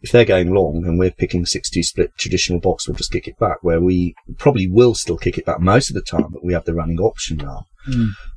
[0.00, 3.36] If they're going long and we're picking 6-2 split traditional Boks, we'll just kick it
[3.36, 6.52] back where we probably will still kick it back most of the time, but we
[6.52, 7.66] have the running option now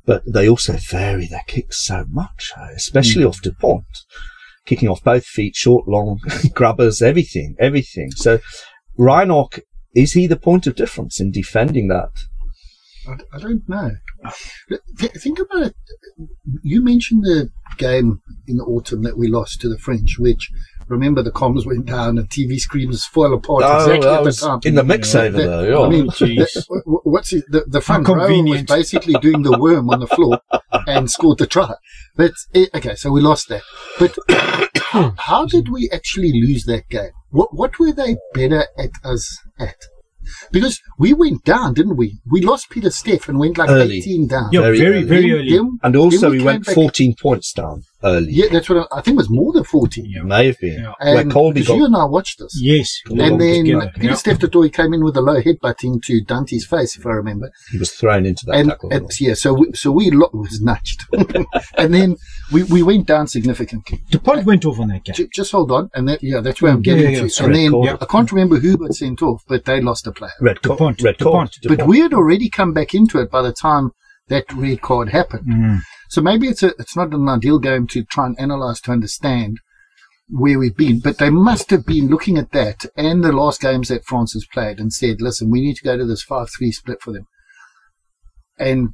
[0.04, 3.84] but they also vary their kicks so much, eh, especially off DuPont.
[4.64, 6.20] Kicking off both feet, short, long,
[6.54, 8.12] grubbers, everything, everything.
[8.12, 8.38] So,
[8.98, 9.60] Reinach,
[9.94, 12.10] is he the point of difference in defending that?
[13.08, 13.90] I, I don't know.
[14.98, 15.74] Th- think about it.
[16.62, 20.50] You mentioned the game in the autumn that we lost to the French, which
[20.88, 24.40] remember the comms went down and TV screens fell apart exactly I at the was
[24.40, 24.60] time.
[24.64, 25.70] in the mix over The- there.
[25.70, 25.80] Yeah.
[25.80, 28.68] I mean, the, w- w- what's it, the, the front row was convenient.
[28.68, 30.40] basically doing the worm on the floor
[30.86, 31.74] and scored the try.
[32.16, 33.62] But eh, okay, so we lost that.
[33.98, 34.16] But
[34.90, 37.10] how, how did we actually lose that game?
[37.30, 39.76] What what were they better at us at?
[40.50, 42.18] Because we went down, didn't we?
[42.30, 43.98] We lost Pieter-Steph and went like Early.
[43.98, 44.48] 18 down.
[44.52, 45.02] Yeah, Very very, early.
[45.04, 45.50] very, Then- early.
[45.50, 48.32] then- and also, then we, came went back- 14 points down early.
[48.32, 50.04] Yeah, that's what I, I think it was more than 14.
[50.08, 50.22] Yeah.
[50.22, 50.82] May have been.
[50.82, 50.92] Yeah.
[51.00, 52.58] Where And Kolbe got you and I watched this.
[52.60, 53.00] Yes.
[53.06, 53.90] And then together.
[53.94, 54.12] Peter Yeah.
[54.14, 57.50] Steff came in with a low headbutt into Danty's face, if I remember.
[57.70, 58.92] he was thrown into that and, tackle.
[58.92, 61.04] and yeah, so we, so we lo- was nudged,
[61.76, 62.16] and then
[62.52, 64.02] we, we went down significantly.
[64.10, 65.14] DuPont went off on that game.
[65.14, 67.22] J- just hold on, and that, yeah, that's where I'm getting yeah, to.
[67.24, 67.98] yeah, sorry, and then corner.
[68.00, 70.32] I can't remember who got sent off, but they lost a player.
[70.40, 70.78] red card.
[70.78, 71.50] DuPont, Red card.
[71.62, 71.78] DuPont.
[71.78, 73.90] But we had already come back into it by the time
[74.28, 75.46] that red card happened.
[75.46, 75.80] Mm.
[76.12, 79.60] So maybe it's a, it's not an ideal game to try and analyze to understand
[80.28, 83.88] where we've been, but they must have been looking at that and the last games
[83.88, 87.00] that France has played and said, listen, we need to go to this 5-3 split
[87.00, 87.26] for them.
[88.58, 88.90] And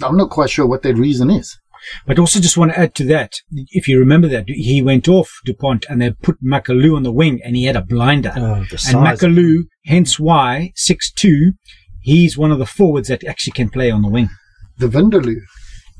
[0.00, 1.58] I'm not quite sure what that reason is.
[2.06, 3.32] But also just want to add to that.
[3.50, 7.40] If you remember that, he went off DuPont and they put Macalou on the wing
[7.44, 8.32] and he had a blinder.
[8.36, 8.94] Oh, and size.
[8.94, 11.54] Macalou, hence why, 6-2,
[12.00, 14.28] he's one of the forwards that actually can play on the wing.
[14.76, 15.40] The Vindaloo.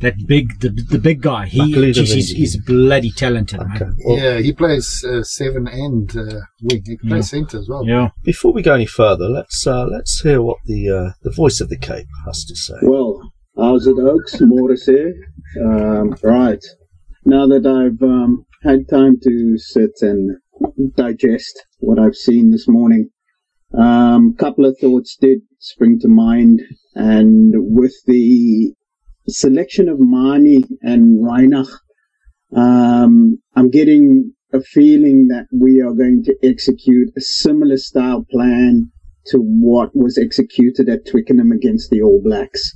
[0.00, 1.46] That big, the, the big guy.
[1.46, 3.86] He, geez, he's, he's bloody talented, Okay.
[3.86, 3.96] man.
[4.04, 6.82] Well, yeah, he plays uh, seven and uh, wing.
[6.86, 7.84] He can play centre as well.
[7.84, 8.10] Yeah.
[8.22, 11.68] Before we go any further, let's uh, let's hear what the uh, the voice of
[11.68, 12.76] the Cape has to say.
[12.82, 14.40] Well, how's it, Oaks?
[14.40, 15.14] Morris here.
[15.64, 16.64] Um, right.
[17.24, 20.36] Now that I've um, had time to sit and
[20.96, 23.10] digest what I've seen this morning,
[23.74, 26.62] a um, couple of thoughts did spring to mind.
[26.94, 28.74] And with the
[29.28, 31.68] selection of Manie and Reinach,
[32.54, 38.90] um, I'm getting a feeling that we are going to execute a similar style plan
[39.26, 42.72] to what was executed at Twickenham against the All Blacks.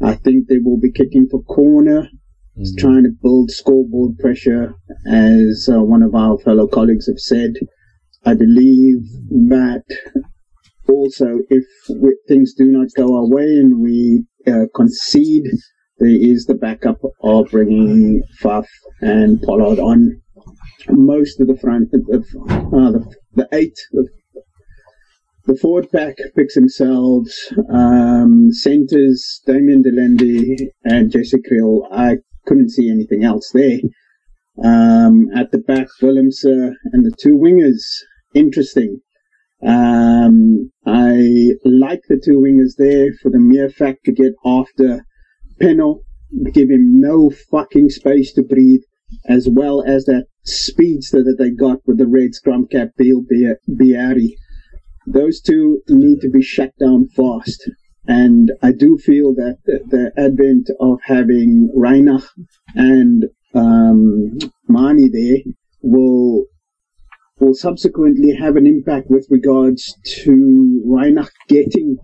[0.00, 2.08] I think they will be kicking for corner,
[2.56, 2.76] Mhm.
[2.76, 4.74] trying to build scoreboard pressure
[5.06, 7.54] as uh, one of our fellow colleagues have said,
[8.24, 9.02] I believe
[9.48, 9.84] that
[10.88, 15.46] also if we, things do not go our way and we uh, concede,
[16.06, 18.66] is the backup of bringing Faf
[19.00, 20.20] and Pollard on.
[20.88, 24.08] Most of the front, uh, the, the eight, the,
[25.46, 27.52] the forward pack picks themselves.
[27.72, 31.86] Um, centers, Damian de Allende and Jesse Kriel.
[31.92, 33.80] I couldn't see anything else there.
[34.62, 37.82] Um, at the back, Willemse and the two wingers.
[38.34, 39.00] Interesting.
[39.66, 45.04] Um, I like the two wingers there for the mere fact to get after
[45.60, 46.02] Penaud,
[46.52, 48.82] give him no fucking space to breathe,
[49.28, 53.22] as well as that speedster that they got with the red scrum cap Beal
[53.68, 54.30] Biari.
[55.06, 57.70] Those two need to be shut down fast.
[58.06, 62.26] And I do feel that the, the advent of having Reinach
[62.74, 65.38] and um, Manie there
[65.82, 66.46] will
[67.38, 71.98] will subsequently have an impact with regards to Reinach getting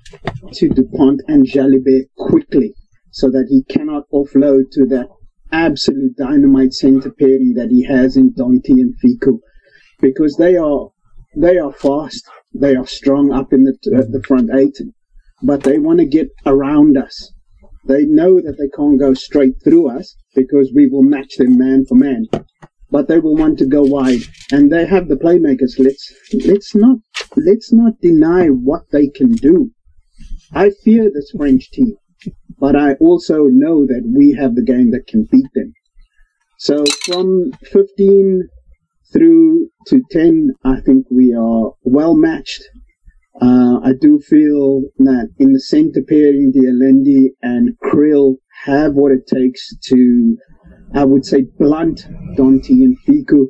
[0.53, 2.75] to DuPont and Jalibert quickly
[3.15, 5.09] so that he cannot offload to that
[5.53, 9.39] absolute dynamite center pairing that he has in Danty and Fickou
[10.01, 10.91] because they are
[11.37, 14.77] they are fast, they are strong up in the, the front eight,
[15.43, 17.33] but they want to get around us.
[17.87, 21.87] They know that they can't go straight through us because we will match them man
[21.87, 22.27] for man
[22.95, 24.21] but they will want to go wide,
[24.53, 25.81] and they have the playmakers.
[25.81, 26.13] Let's
[26.47, 26.99] let's not
[27.37, 29.73] let's not deny what they can do.
[30.53, 31.97] I fear this French team,
[32.59, 35.73] but I also know that we have the game that can beat them.
[36.59, 38.49] So from 15
[39.13, 42.63] through to 10, I think we are well matched.
[43.41, 49.13] Uh, I do feel that in the centre pairing, the Allende and Kriel have what
[49.13, 50.37] it takes to
[50.95, 52.07] I would say blunt
[52.37, 53.49] Danty and Fickou.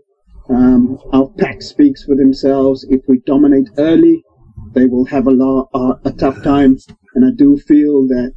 [0.49, 2.87] Um, our pack speaks for themselves.
[2.89, 4.25] If we dominate early,
[4.73, 6.79] they will have a, lot, uh, a tough time.
[7.15, 8.35] And I do feel that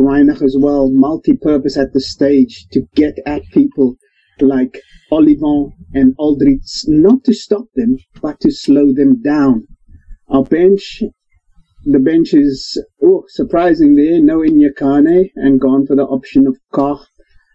[0.00, 3.96] Reinach as well, multi-purpose at the stage to get at people
[4.40, 4.80] like
[5.12, 9.66] Ollivon and Alldritt, not to stop them, but to slow them down.
[10.28, 11.02] Our bench,
[11.84, 17.06] the bench is oh, surprising there, no Nyakane, and gone for the option of Koch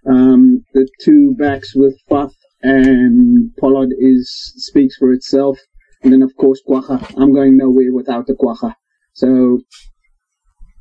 [0.07, 2.31] um, the two backs with Faf
[2.61, 5.57] and Pollard is speaks for itself.
[6.03, 7.13] And then of course Kwagga.
[7.17, 8.75] I'm going nowhere without the Kwagga.
[9.13, 9.59] So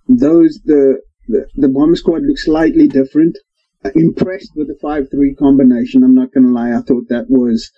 [0.08, 3.36] those the, the the bomb squad looks slightly different.
[3.94, 6.02] Impressed with the five three combination.
[6.02, 7.70] I'm not gonna lie, I thought that was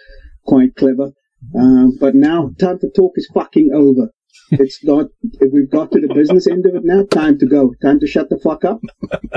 [0.46, 1.10] quite clever.
[1.58, 4.10] Uh, but now time for talk is fucking over.
[4.52, 5.06] It's not.
[5.40, 7.04] We've got to the business end of it now.
[7.04, 7.74] Time to go.
[7.82, 8.80] Time to shut the fuck up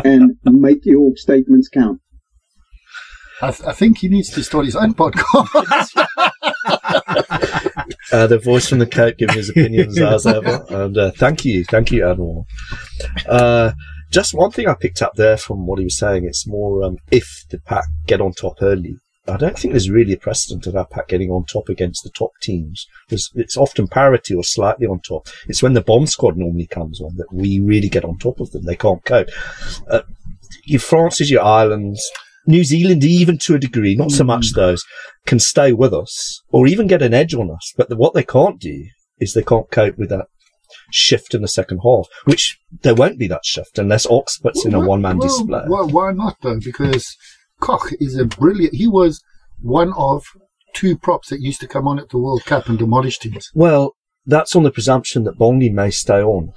[0.04, 2.00] and make your statements count.
[3.42, 5.96] I, th- I think he needs to start his own podcast.
[8.12, 10.66] uh, the voice from the Cape giving his opinions as ever.
[10.70, 12.46] And uh, thank you, thank you, Admiral.
[14.10, 16.26] Just one thing I picked up there from what he was saying.
[16.26, 20.14] It's more um, if the pack get on top early, I don't think there's really
[20.14, 22.88] a precedent of our pack getting on top against the top teams.
[23.10, 25.28] There's, it's often parity or slightly on top.
[25.48, 28.52] It's when the bomb squad normally comes on that we really get on top of
[28.52, 28.66] them.
[28.66, 29.30] They can't cope.
[29.88, 30.02] Uh,
[30.66, 32.02] your France's, your Irelands,
[32.48, 34.56] New Zealand, even to a degree, not so much mm.
[34.56, 34.84] those,
[35.28, 37.74] can stay with us or even get an edge on us.
[37.78, 38.86] But the, what they can't do
[39.20, 40.28] is they can't cope with that
[40.92, 44.76] shift in the second half, which there won't be that shift unless Ox puts well,
[44.76, 45.64] in a one man well, display.
[45.68, 46.60] Well, why not though?
[46.60, 47.16] Because
[47.62, 48.76] Koch is a brilliant.
[48.76, 49.22] He was
[49.62, 50.24] one of
[50.74, 53.50] two props that used to come on at the World Cup and demolish teams.
[53.54, 56.54] Well, that's on the presumption that Bongi may stay on.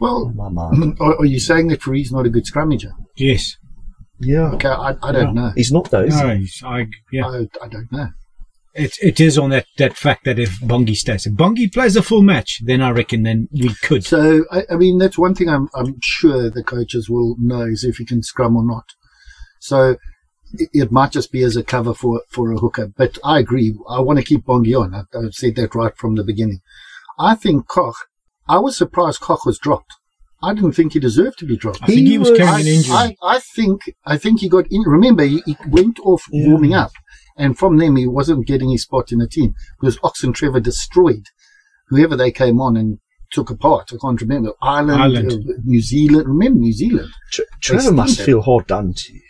[0.00, 2.90] Well, oh, are, are, you saying that Fourie's not a good scrummager?
[3.16, 3.56] Yes.
[4.18, 4.52] Yeah.
[4.52, 5.52] Okay, I, I don't know.
[5.54, 6.06] He's not though.
[6.06, 7.26] no, I, yeah.
[7.26, 8.08] I, I don't know.
[8.74, 12.02] It, it is on that, that fact that if Bongi stays, if Bongi plays a
[12.02, 14.04] full match, then I reckon then we could.
[14.04, 17.84] So, I, I mean, that's one thing I'm, I'm sure the coaches will know is
[17.84, 18.84] if he can scrum or not.
[19.60, 19.96] So
[20.54, 22.86] it might just be as a cover for, for a hooker.
[22.96, 23.74] But I agree.
[23.88, 24.94] I want to keep Bongi on.
[24.94, 26.60] I, have said that right from the beginning.
[27.18, 27.96] I think Koch,
[28.48, 29.92] I was surprised Koch was dropped.
[30.42, 31.82] I didn't think he deserved to be dropped.
[31.82, 32.94] I think he, was, was carrying an injury.
[32.94, 34.82] I, I, think, I think he got in.
[34.82, 36.48] Remember, he, he went off yeah.
[36.48, 36.90] warming up.
[37.36, 40.60] And from them, he wasn't getting his spot in the team because Ox and Trevor
[40.60, 41.24] destroyed
[41.88, 42.98] whoever they came on and
[43.30, 43.90] took apart.
[43.92, 44.52] I can't remember.
[44.62, 45.32] Ireland, Ireland.
[45.32, 46.28] Uh, New Zealand.
[46.28, 47.10] Remember New Zealand?
[47.60, 49.20] Trevor must feel hard done to.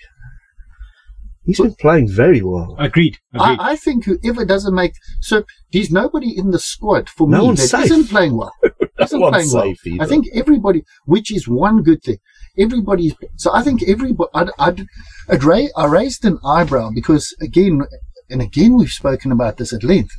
[1.44, 2.76] He's been playing very well.
[2.78, 3.18] Agreed.
[3.34, 3.58] Agreed.
[3.60, 7.56] I, I, think whoever doesn't make so there's nobody in the squad for no me
[7.56, 7.84] that safe.
[7.86, 8.52] isn't playing well.
[9.00, 9.74] Isn't no playing well.
[9.84, 10.02] Either.
[10.04, 12.18] I think everybody, which is one good thing.
[12.58, 14.30] Everybody's so I think everybody.
[14.34, 14.86] I'd, I'd,
[15.28, 17.82] I'd ra- I raised an eyebrow because again,
[18.28, 20.12] and again we've spoken about this at length.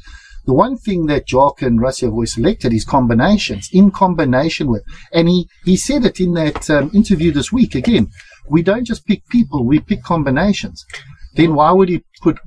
[0.45, 5.47] The one thing that Jock and always selected is combinations, in combination with, and he,
[5.63, 8.09] he said it in that um, interview this week again.
[8.49, 10.85] We don't just pick people, we pick combinations.
[11.35, 12.39] Then why would he put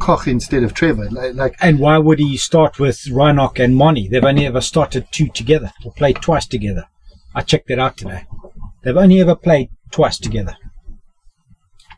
[0.00, 1.08] Koch instead of Trevor?
[1.10, 4.08] Like, like And why would he start with Reinach and Manie?
[4.08, 6.86] They've only ever started two together or played twice together.
[7.34, 8.24] I checked that out today.
[8.88, 10.56] They've only ever played twice together.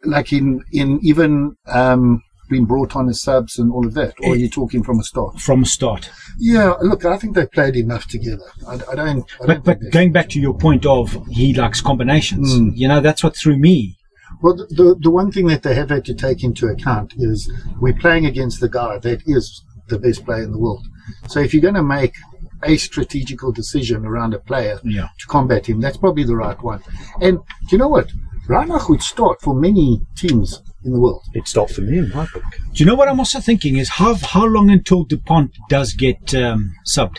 [0.04, 4.32] like in in even um, being brought on as subs and all of that, or
[4.32, 5.38] are you talking from a start?
[5.38, 6.10] from a start.
[6.38, 8.42] Yeah, look, I think they played enough together.
[8.66, 9.24] I, I don't.
[9.42, 12.72] I don't But but going back to your point of he likes combinations, Mm.
[12.74, 13.96] you know, that's what threw me.
[14.42, 17.38] well, the, the the one thing that they have had to take into account is
[17.80, 20.84] we're playing against the guy that is the best player in the world.
[21.28, 22.14] So if you're going to make
[22.64, 25.08] a strategical decision around a player Yeah.
[25.18, 26.80] to combat him, that's probably the right one.
[27.20, 28.10] And do you know what?
[28.48, 31.22] Reinach would start for many teams in the world.
[31.34, 32.42] It'd stop for me in my book.
[32.72, 36.34] Do you know what I'm also thinking is how how long until Dupont does get
[36.34, 37.18] um, subbed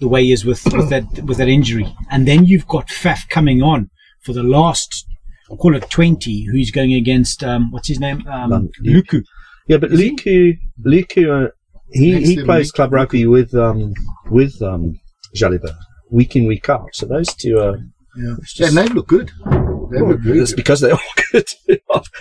[0.00, 3.28] the way he is with, with that with that injury, and then you've got Faf
[3.28, 3.90] coming on
[4.24, 5.06] for the last
[5.50, 9.22] I'll call it twenty, who's going against um, what's his name um, Um, Lucu.
[9.68, 11.48] Yeah, but Liku, Liku, uh,
[11.92, 13.92] he, he plays club rugby with um
[14.30, 14.98] with um
[15.36, 15.76] Jalibert
[16.10, 16.90] week in week out.
[16.94, 17.78] So those two are.
[18.16, 18.34] Yeah.
[18.44, 19.30] just- and they look good.
[19.90, 20.56] They look very it's good.
[20.56, 21.00] because they're all
[21.32, 21.48] good.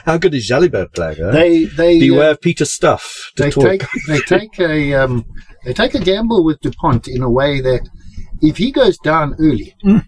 [0.06, 1.18] How good is Jalibert playing?
[1.22, 1.32] Huh?
[1.32, 3.64] They they uh, Beware of Pieter-Steph they talk.
[3.64, 5.26] take they take a um,
[5.66, 7.88] they take a gamble with Dupont in a way that
[8.42, 10.06] if he goes down early, Mm.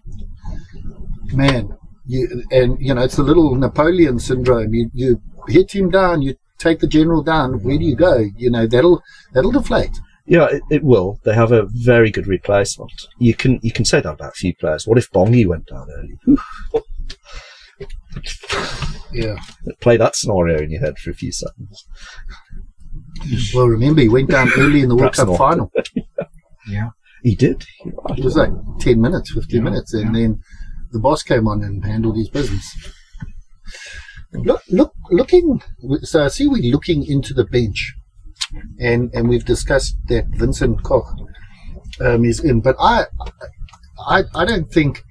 [1.32, 4.72] man, you and you know it's the little Napoleon syndrome.
[4.74, 7.62] You you hit him down, you take the general down.
[7.62, 8.24] Where do you go?
[8.36, 9.96] You know that'll that'll deflate.
[10.26, 11.20] Yeah, it, it will.
[11.24, 12.92] They have a very good replacement.
[13.18, 14.86] You can you can say that about a few players.
[14.86, 16.38] What if Bongi went down early?
[19.12, 19.36] Yeah.
[19.80, 21.86] Play that scenario in your head for a few seconds.
[23.54, 25.70] Well, remember he went down early in the World Cup final.
[26.66, 26.90] Yeah.
[27.22, 27.62] He did.
[28.16, 28.48] It was like
[28.80, 30.40] ten minutes, fifteen minutes, and then
[30.92, 32.74] the boss came on and handled his business.
[34.34, 35.62] Look, look, looking.
[36.02, 37.94] So I see we're looking into the bench,
[38.80, 41.06] and and we've discussed that Vincent Koch
[42.00, 43.04] um, is in, but I,
[44.08, 45.02] I, I don't think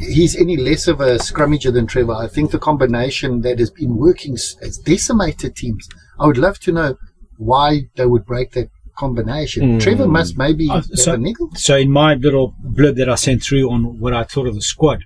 [0.00, 2.14] he's any less of a scrummager than Trevor.
[2.14, 5.88] I think the combination that has been working has decimated teams.
[6.18, 6.96] I would love to know
[7.38, 9.78] why they would break that combination.
[9.78, 9.80] Mm.
[9.80, 11.12] Trevor must maybe Uh, so-.
[11.54, 14.62] So in my little blurb that I sent through on what I thought of the
[14.62, 15.04] squad,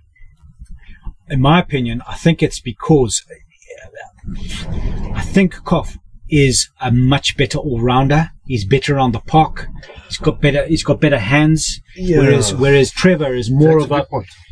[1.28, 3.24] in my opinion, I think it's because
[5.14, 5.88] I think Koch
[6.28, 8.30] is a much better all rounder.
[8.46, 9.66] He's better on the park.
[10.08, 10.66] He's got better.
[10.66, 11.80] He's got better hands.
[11.96, 12.18] Yeah.
[12.18, 14.26] Whereas whereas Trevor is more That's of a a good point.
[14.26, 14.45] he-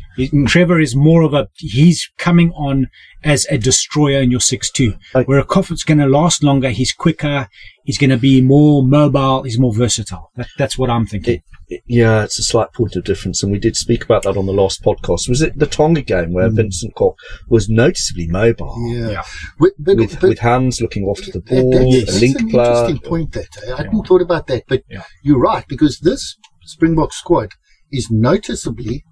[0.47, 2.87] Trevor is more of a he's coming on
[3.23, 4.93] as a destroyer in your six two.
[5.13, 6.69] Like- Where a Koffert's going to last longer.
[6.69, 7.49] He's quicker.
[7.83, 9.43] He's going to be more mobile.
[9.43, 10.31] He's more versatile.
[10.35, 11.35] That, that's what I'm thinking.
[11.35, 14.37] It- it- yeah, it's a slight point of difference, and we did speak about that
[14.37, 15.27] on the last podcast.
[15.27, 16.55] Was it the Tonga game where mm.
[16.55, 17.17] Vincent Koch
[17.49, 19.09] was noticeably mobile, Yeah.
[19.09, 19.23] Yeah.
[19.59, 22.21] With, but, with but with hands looking off to the that- ball, that's, a that's
[22.21, 22.71] link an player?
[22.71, 23.31] interesting point.
[23.31, 23.47] That?
[23.73, 25.05] I hadn't thought about that, but Yeah.
[25.23, 27.53] you're right because this Springbok squad
[27.91, 29.03] is noticeably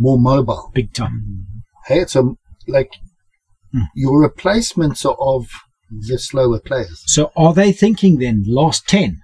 [0.00, 0.70] more mobile.
[0.74, 1.46] Big time.
[1.86, 2.22] Hey, it's a,
[2.66, 2.90] like
[3.72, 3.82] Hmm.
[3.94, 5.46] your replacements are of
[6.08, 7.02] the slower players.
[7.06, 9.20] So are they thinking then last 10?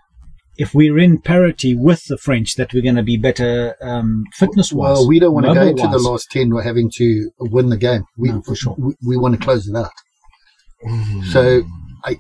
[0.57, 4.73] If we're in parity with the French, that we're going to be better um, fitness
[4.73, 4.99] wise?
[4.99, 7.77] Well, we don't want to go into the last ten we're having to win the
[7.77, 8.05] game.
[8.17, 8.75] We, No, for sure.
[8.79, 9.91] we, we want to close it out.
[11.31, 11.63] So,
[12.05, 12.19] I,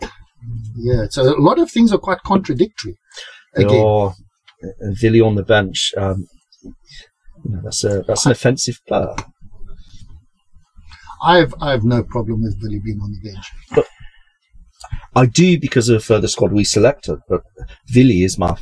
[0.76, 1.06] yeah.
[1.08, 2.96] So a lot of things are quite contradictory.
[3.54, 4.14] Again, Or
[4.80, 5.94] and on the bench.
[5.96, 6.26] Um,
[7.48, 9.14] you know, that's a that's an offensive player.
[11.22, 13.46] I've I have no problem with Willie being on the bench.
[13.74, 13.87] But
[15.14, 17.42] I do because of uh, the squad we selected, but
[17.94, 18.56] Willie is my.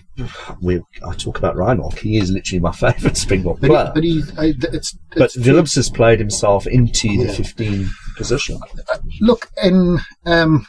[0.63, 1.99] We, I talk about Reinhold.
[1.99, 3.87] He is literally my favourite Springbok But, player.
[3.87, 7.33] he, but he's I, it's, But it's Phillips has played himself into the Yeah.
[7.33, 8.61] 15 position.
[9.21, 10.65] look and um,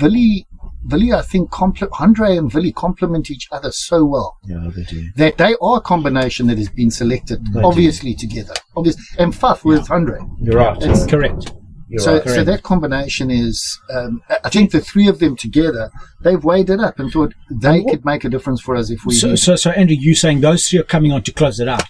[0.00, 0.46] Willie,
[0.90, 5.08] Willie, I think compl- Andre and Willie complement each other so well Yeah, they do.
[5.16, 7.66] that they are a combination that has been selected They do.
[7.66, 8.54] obviously together.
[8.76, 10.18] Obvious and Faf with Andre.
[10.40, 10.76] You're right.
[10.82, 11.52] It's- Correct.
[11.88, 12.24] You're so, right.
[12.28, 15.90] so that combination is, um, I- I think the three of them together,
[16.24, 19.14] they've weighed it up and thought they could make a difference for us if we.
[19.14, 19.38] So, did.
[19.38, 21.88] so, so, Andrew, you saying those three are coming on to close it out?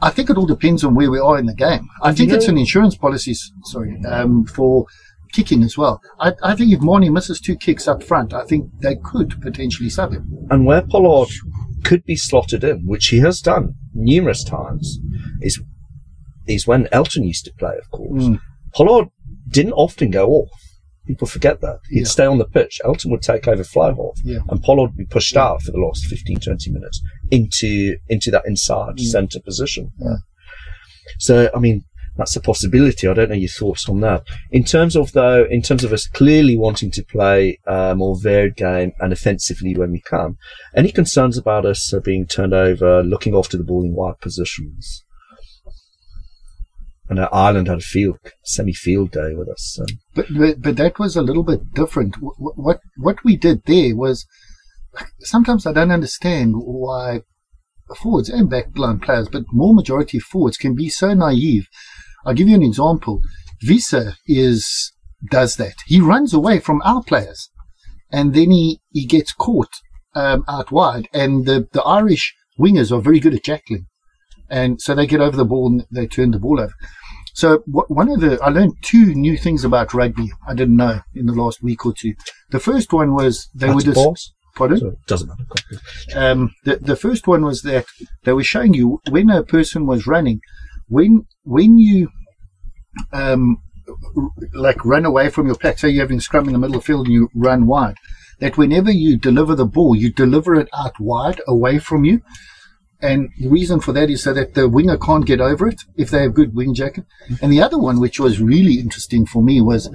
[0.00, 1.88] I think it all depends on where we are in the game.
[2.02, 3.34] I think you it's an insurance policy,
[3.64, 4.86] sorry, um, for
[5.32, 6.00] kicking as well.
[6.20, 9.90] I, I think if Manie misses two kicks up front, I think they could potentially
[9.90, 10.46] sub him.
[10.50, 11.28] And where Pollard
[11.84, 14.98] could be slotted in, which he has done numerous times,
[15.40, 15.60] is
[16.46, 18.24] is when Elton used to play, of course.
[18.24, 18.40] Mm.
[18.74, 19.08] Pollard
[19.48, 20.50] didn't often go off.
[21.06, 21.78] People forget that.
[21.88, 22.04] He'd Yeah.
[22.06, 22.80] stay on the pitch.
[22.84, 24.18] Elton would take over fly half.
[24.24, 24.38] Yeah.
[24.48, 28.44] And Pollard would be pushed out for the last 15, 20 minutes into into that
[28.46, 29.10] inside Yeah.
[29.12, 29.92] centre position.
[31.18, 31.84] So, I mean,
[32.16, 33.08] that's a possibility.
[33.08, 34.24] I don't know your thoughts on that.
[34.50, 38.56] In terms of though, in terms of us clearly wanting to play a more varied
[38.56, 40.36] game and offensively when we can,
[40.76, 45.04] any concerns about us uh, being turned over, looking after the ball in wide positions?
[47.08, 49.78] And uh, Ireland had a field, semi-field day with us.
[49.80, 52.16] Um, But, but but that was a little bit different.
[52.16, 54.26] Wh- wh- What what we did there was
[55.20, 57.22] sometimes I don't understand why
[57.96, 61.68] forwards and backline players, but more majority forwards can be so naive.
[62.24, 63.20] I'll give you an example.
[63.62, 64.92] Visa is
[65.30, 65.74] does that.
[65.86, 67.50] He runs away from our players,
[68.10, 69.70] and then he he gets caught
[70.14, 71.08] um, out wide.
[71.12, 73.86] And the the Irish wingers are very good at jackling,
[74.50, 76.74] and so they get over the ball and they turn the ball over.
[77.34, 81.00] So what, one of the I learned two new things about rugby I didn't know
[81.14, 82.14] in the last week or two.
[82.50, 84.78] The first one was they had were just pardon.
[84.78, 85.44] So it doesn't matter.
[86.14, 87.86] Um, the the first one was that
[88.24, 90.40] they were showing you when a person was running,
[90.88, 92.08] when when you
[93.12, 93.58] um,
[94.54, 95.78] like run away from your pack.
[95.78, 97.96] Say you're having scrum in the middle of the field and you run wide.
[98.40, 102.22] That whenever you deliver the ball, you deliver it out wide away from you.
[103.00, 106.10] And the reason for that is so that the winger can't get over it if
[106.10, 107.04] they have good wing jacket.
[107.40, 109.90] And the other one, which was really interesting for me, was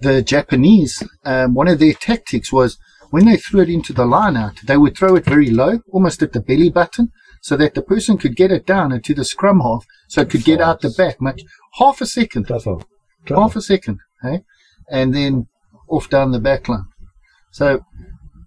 [0.00, 1.02] the Japanese.
[1.24, 2.78] Um, one of their tactics was
[3.10, 6.22] when they threw it into the line out, they would throw it very low, almost
[6.22, 7.10] at the belly button,
[7.42, 10.44] so that the person could get it down into the scrum half, so it could
[10.44, 11.42] get out the back much
[11.78, 12.78] half a second, Clever.
[13.28, 14.42] half a second, hey,
[14.90, 15.46] and then
[15.88, 16.84] off down the back line.
[17.52, 17.80] So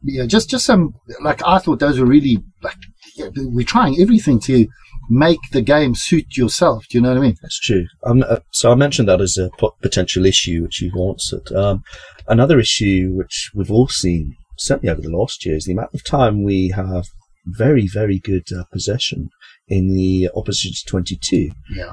[0.04, 2.78] yeah, just just some like I thought those were really like
[3.16, 4.68] yeah, we're trying everything to
[5.10, 6.86] make the game suit yourself.
[6.90, 7.36] Do you know what I mean?
[7.42, 7.86] That's true.
[8.04, 11.52] Um, uh, so I mentioned that as a po- potential issue, which you've answered.
[11.52, 11.84] Um,
[12.28, 16.04] another issue which we've all seen, certainly over the last year, is the amount of
[16.04, 17.08] time we have
[17.46, 19.30] very, very good uh, possession
[19.68, 21.92] in the opposition to 22 Yeah.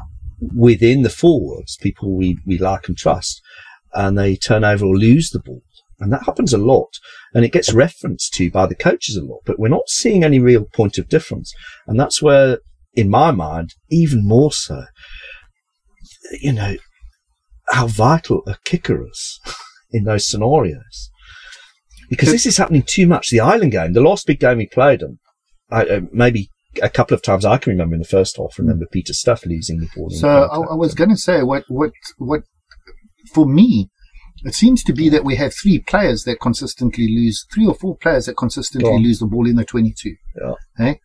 [0.54, 3.40] within the forwards, people we, we like and trust,
[3.94, 5.62] and they turn over or lose the ball.
[6.00, 6.90] And that happens a lot.
[7.34, 10.38] And it gets referenced to by the coaches a lot, but we're not seeing any
[10.38, 11.52] real point of difference.
[11.88, 12.58] And that's where,
[12.94, 14.84] in my mind, even more so,
[16.40, 16.76] you know,
[17.70, 19.40] how vital a kicker is
[19.92, 21.10] in those scenarios.
[22.08, 23.28] Because this is happening too much.
[23.30, 25.18] The Ireland game, the last big game we played, and
[25.70, 26.50] I, uh, maybe
[26.82, 29.88] a couple of times I can remember in the first half, remember Pieter-Steph losing the
[29.94, 30.10] ball.
[30.10, 30.72] So I.
[30.72, 32.42] I was going to say what what what
[33.32, 33.90] for me.
[34.44, 37.96] It seems to be that we have three players that consistently lose, three or four
[37.96, 40.14] players that consistently Go lose the ball in the 22.
[40.40, 40.52] Yeah.
[40.76, 41.00] Hey?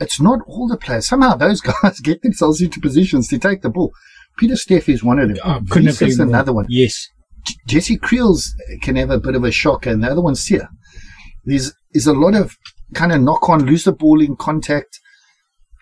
[0.00, 1.06] It's not all the players.
[1.06, 3.92] Somehow those guys get themselves into positions to take the ball.
[4.38, 5.36] Pieter-Steph is one of them.
[5.44, 6.28] Oh, couldn't Reese agree is more.
[6.28, 6.64] another one.
[6.70, 7.08] Yes.
[7.66, 10.68] Jesse Kriel's can have a bit of a shocker, and the other one's here.
[11.44, 12.56] There's is a lot of
[12.94, 14.98] kind of knock on, lose the ball in contact,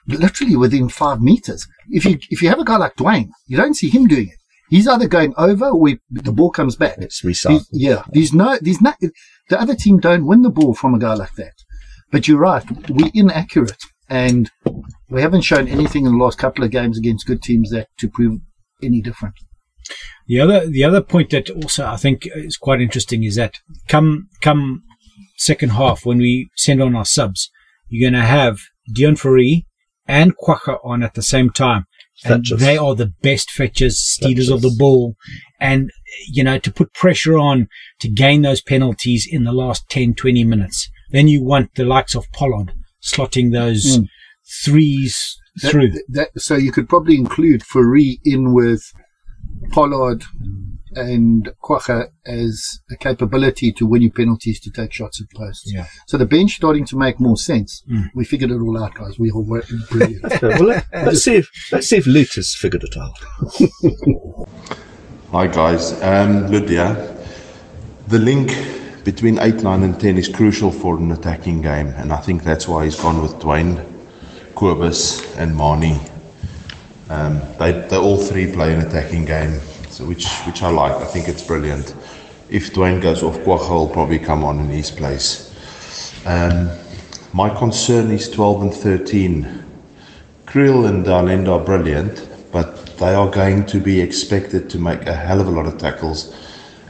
[0.07, 1.66] literally within five meters.
[1.90, 4.38] If you if you have a guy like Duane, you don't see him doing it.
[4.68, 6.96] He's either going over or he- the ball comes back.
[6.98, 7.66] It's There's- recycled.
[7.72, 8.92] yeah, there's no, there's no,
[9.48, 11.52] the other team don't win the ball from a guy like that.
[12.11, 14.50] But you're right, we're inaccurate, and
[15.09, 18.09] we haven't shown anything in the last couple of games against good teams that to
[18.09, 18.40] prove
[18.82, 19.34] any different.
[20.26, 23.54] The other the other point that also I think is quite interesting is that
[23.88, 24.82] come come
[25.37, 27.51] second half when we send on our subs,
[27.89, 28.59] you're going to have
[28.95, 29.67] Deon Fourie
[30.07, 31.87] and Kwagga on at the same time.
[32.25, 32.61] And Fetchers.
[32.61, 35.17] they are the best fetchers, stealers of the ball.
[35.61, 35.91] And,
[36.33, 37.69] you know, to put pressure on
[38.01, 40.89] to gain those penalties in the last 10, 20 minutes.
[41.11, 44.07] Then you want the likes of Pollard slotting those Mm.
[44.64, 45.93] threes That- through.
[46.09, 48.83] That, so you could probably include Fourie in with
[49.71, 50.25] Pollard
[50.97, 55.72] and Kwagga as a capability to win you penalties to take shots at posts.
[55.72, 55.86] Yeah.
[56.07, 57.82] So the bench starting to make more sense.
[57.88, 58.11] Mm.
[58.14, 59.18] We figured it all out, guys.
[59.18, 60.24] We all worked brilliant.
[60.24, 64.49] Okay, well, let, let's see if let's see if Lud has figured it out.
[65.32, 67.14] Hi guys, um, Lydia.
[68.09, 68.55] The link
[69.05, 72.66] between 8, 9 and 10 is crucial for an attacking game and I think that's
[72.68, 73.76] why he's gone with Duane,
[74.55, 76.01] Kobus and Manie.
[77.09, 80.92] Um, they, they all three play an attacking game, so which, which I like.
[80.92, 81.94] I think it's brilliant.
[82.49, 85.53] If Duane goes off, Kwagga will probably come on in his place.
[86.26, 86.70] Um,
[87.32, 89.64] my concern is 12 and 13.
[90.47, 95.07] Kriel and De Allende are brilliant, but they are going to be expected to make
[95.07, 96.34] a hell of a lot of tackles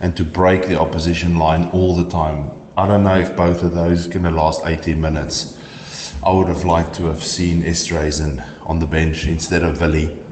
[0.01, 2.51] and to break the opposition line all the time.
[2.77, 5.59] I don't know if both of those are going to last 18 minutes.
[6.23, 10.23] I would have liked to have seen Esterhuizen on the bench instead of Willie.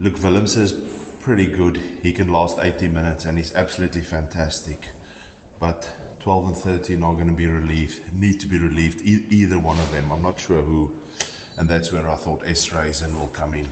[0.00, 0.72] Luke Willems has
[1.28, 1.76] pretty good.
[1.76, 4.88] He can last 80 minutes and he's absolutely fantastic.
[5.58, 9.58] But 12 and 13 are going to be relieved, need to be relieved, e- either
[9.58, 10.10] one of them.
[10.10, 11.02] I'm not sure who.
[11.58, 13.68] And that's where I thought Esterhuizen will come in.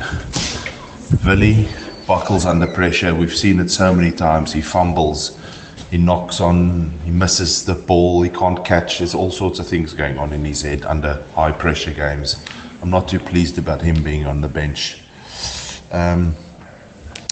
[1.24, 1.66] Willie
[2.06, 3.14] buckles under pressure.
[3.14, 4.52] We've seen it so many times.
[4.52, 5.40] He fumbles,
[5.90, 8.98] he knocks on, he misses the ball, he can't catch.
[8.98, 12.44] There's all sorts of things going on in his head under high pressure games.
[12.82, 15.00] I'm not too pleased about him being on the bench.
[15.90, 16.36] Um,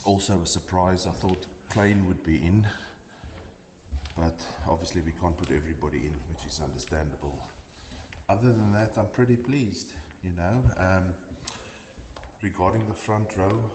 [0.04, 2.62] also, a surprise, I thought Kleyn would be in,
[4.14, 7.42] but obviously we can't put everybody in, which is understandable.
[8.28, 10.70] Other than that, I'm pretty pleased, you know.
[10.76, 11.36] Um,
[12.42, 13.70] regarding the front row,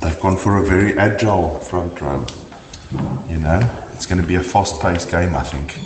[0.00, 2.24] they've gone for a very agile front row.
[3.28, 5.78] You know, it's going to be a fast-paced game, I think.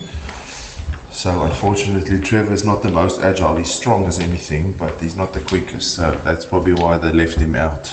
[1.11, 3.57] So unfortunately, Trevor's not the most agile.
[3.57, 5.95] He's strong as anything, but he's not the quickest.
[5.95, 7.87] So that's probably why they left him out.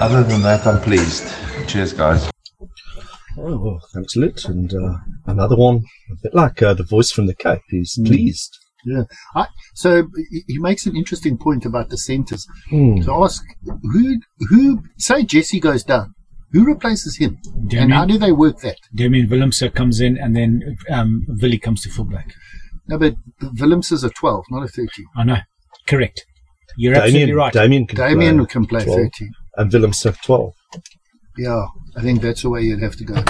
[0.00, 1.32] Other than that, I'm pleased.
[1.68, 2.30] Cheers, guys.
[3.38, 4.44] Oh, well, thanks, Lit.
[4.46, 4.94] And uh,
[5.26, 5.76] another one,
[6.10, 8.58] a bit like uh, the voice from the Cape, who's pleased.
[8.84, 9.02] Yeah.
[9.34, 12.46] I, so he- he makes an interesting point about the centres.
[12.68, 13.00] Hmm.
[13.02, 13.42] So ask
[13.92, 14.18] who
[14.50, 16.14] who say Jesse goes down,
[16.50, 17.38] who replaces him,
[17.70, 18.78] and how do they work that?
[18.94, 22.34] Damian Willemse comes in, and then um, Willie comes to fullback.
[22.88, 23.14] No, but
[23.60, 25.06] Willems is a twelve, not a thirteen.
[25.16, 25.38] I know.
[25.86, 26.26] Correct.
[26.76, 27.52] You're absolutely right.
[27.52, 29.30] Damian can Damian play can play 12, thirteen.
[29.56, 30.52] And Willems at 12.
[31.38, 33.22] Yeah, I think that's the way you'd have to go.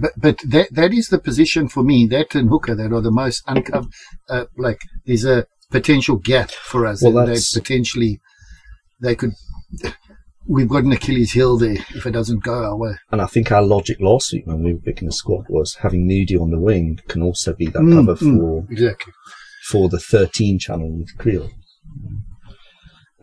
[0.00, 2.06] But but that that is the position for me.
[2.06, 3.90] That and hooker that are the most uncovered.
[4.28, 7.02] Uh, like there's a potential gap for us.
[7.02, 8.20] Well, that's- potentially
[9.00, 9.32] they could.
[10.48, 12.94] We've got an Achilles heel there if it doesn't go our way.
[13.10, 16.06] And I think our logic last week when we were picking the squad was having
[16.06, 19.12] Moodie on the wing can also be that Mm, cover mm, for exactly.
[19.68, 21.50] for the 13 channel with Kriel.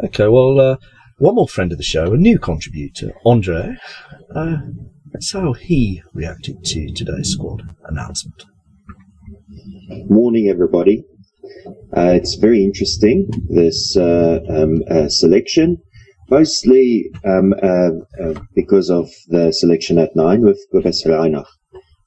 [0.03, 0.75] Okay, well, uh,
[1.19, 3.77] one more friend of the show, a new contributor, Andre.
[4.35, 4.57] Uh,
[5.13, 8.43] that's how he reacted to today's squad announcement.
[10.09, 11.05] Morning, everybody.
[11.95, 15.77] Uh, it's very interesting, this uh, um, uh, selection,
[16.29, 17.91] mostly um, uh,
[18.21, 21.47] uh, because of the selection at nine with Kobus Reinach.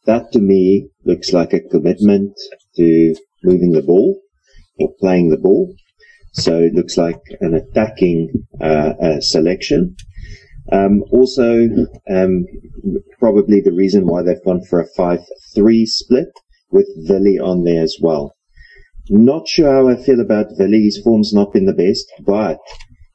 [0.05, 2.35] That to me looks like a commitment
[2.77, 4.21] to moving the ball
[4.79, 5.75] or playing the ball.
[6.37, 8.31] So it looks like an attacking
[8.61, 9.97] uh, uh, selection.
[10.71, 11.67] Um, also,
[12.11, 12.45] um,
[13.19, 16.29] probably the reason why they've gone for a 5-3 split
[16.71, 18.35] with Villy on there as well.
[19.09, 20.85] Not sure how I feel about Villy.
[20.85, 22.59] His form's not been the best, but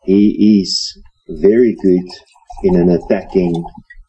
[0.03, 0.99] he is
[1.29, 2.07] very good
[2.63, 3.63] in an attacking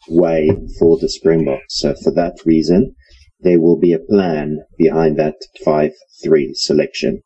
[0.09, 1.81] way for the Springboks.
[1.81, 2.95] So for that reason,
[3.41, 5.37] there will be a plan behind that
[5.67, 5.93] 5-3
[6.55, 7.23] selection.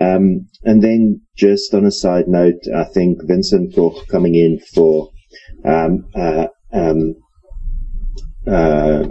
[0.00, 5.10] Um, and then just on a side note, I think Vincent Koch coming in for
[5.64, 7.14] um, uh, um,
[8.46, 9.04] uh,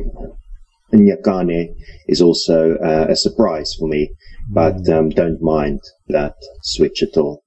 [0.93, 1.75] Nyakane
[2.07, 4.09] is also uh, a surprise for me,
[4.49, 6.33] but um, don't mind that
[6.63, 7.43] switch at all.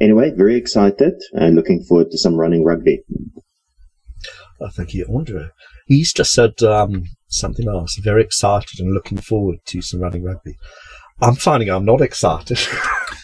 [0.00, 3.02] Anyway, very excited and looking forward to some running rugby.
[4.60, 5.48] Oh, thank you, Andre.
[5.86, 7.96] He's just said um, something else.
[8.02, 10.56] Very excited and looking forward to some running rugby.
[11.20, 12.58] I'm finding I'm not excited.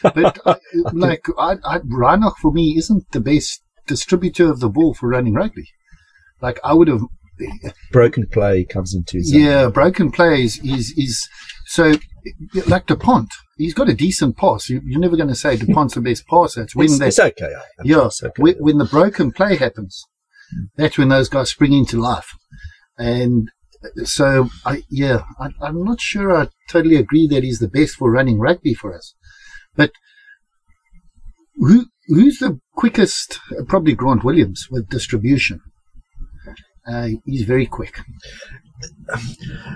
[0.02, 0.54] But uh,
[0.94, 5.34] like I, I, Reinach for me isn't the best distributor of the ball for running
[5.34, 5.66] rugby.
[6.40, 7.02] Like I would have
[7.92, 9.40] Broken play comes into his own.
[9.42, 11.28] Yeah, broken plays is is
[11.66, 11.94] so
[12.66, 13.28] like Dupont.
[13.58, 14.70] He's got a decent pass.
[14.70, 16.62] You, you're never going to say Dupont's the best passer.
[16.62, 17.52] It's when It's, they, it's okay.
[17.54, 18.42] I- yeah, it's okay.
[18.42, 20.02] when, when the broken play happens,
[20.76, 22.30] that's when those guys spring into life.
[22.96, 23.50] And
[24.04, 26.36] so, I yeah, I, I'm not sure.
[26.36, 29.14] I totally agree that he's the best for running rugby for us.
[29.74, 29.92] But
[31.56, 33.38] who who's the quickest?
[33.68, 35.60] Probably Grant Williams with distribution.
[36.86, 38.00] Uh, he's very quick.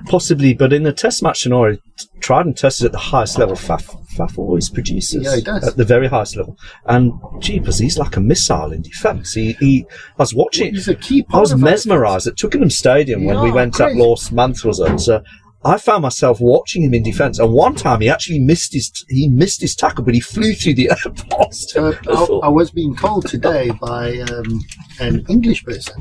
[0.07, 1.79] Possibly, but in the test match scenario,
[2.21, 3.57] tried and tested at the highest level.
[3.57, 3.85] Faf,
[4.17, 5.67] Faf always produces Yeah, he does.
[5.67, 6.57] at the very highest level.
[6.87, 9.33] And jeepers, he's like a missile in defence.
[9.35, 10.75] He, he, I was watching.
[10.75, 13.89] He's a key part I was mesmerised at Twickenham Stadium when we Yeah, went up
[13.89, 14.01] crazy.
[14.01, 14.65] last month.
[14.65, 14.99] Was it?
[15.01, 15.23] So
[15.65, 19.29] I found myself watching him in defence, and one time he actually missed his he
[19.29, 21.77] missed his tackle, but he flew through the air past.
[21.77, 24.61] Uh, I I, I was being told today by um,
[25.01, 25.97] an English person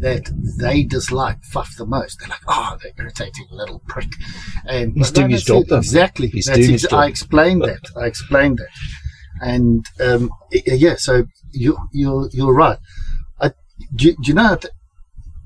[0.00, 2.20] that they dislike Faf the most.
[2.20, 4.08] They're like, oh, the irritating little prick.
[4.66, 5.64] And He's doing his job.
[5.70, 6.28] Exactly.
[6.28, 6.92] He's That's doing his job.
[7.00, 7.84] I explained that.
[7.96, 8.68] I explained that.
[9.40, 12.78] And um, yeah, so you, you're you're right.
[13.40, 13.52] I,
[13.94, 14.58] do, do you know?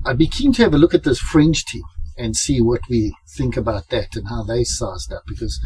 [0.05, 1.83] I'd be keen to have a look at this fringe team
[2.17, 5.59] and see what we think about that and how they sized up because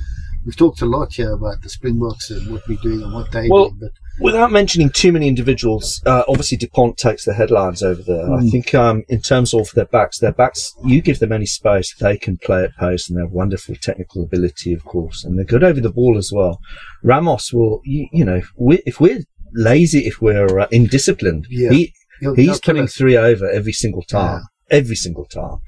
[0.46, 3.48] we've talked a lot here about the Springboks and what we're doing and what they
[3.50, 3.78] Well, do.
[3.82, 8.26] But Without mentioning too many individuals, uh, obviously Dupont takes the headlines over there.
[8.34, 8.51] I Mm.
[8.51, 12.18] think um, in terms of their backs, their backs, you give them any space, they
[12.18, 15.63] can play at post, and they have wonderful technical ability, of course, and they're good
[15.63, 16.59] over the ball as well.
[17.03, 19.22] Ramos will, you, you know, if we're, if we're
[19.53, 21.70] lazy, if we're uh, indisciplined, Yeah.
[21.70, 24.41] he, He'll- he's he'll putting three over every single time,
[24.72, 25.59] every single time,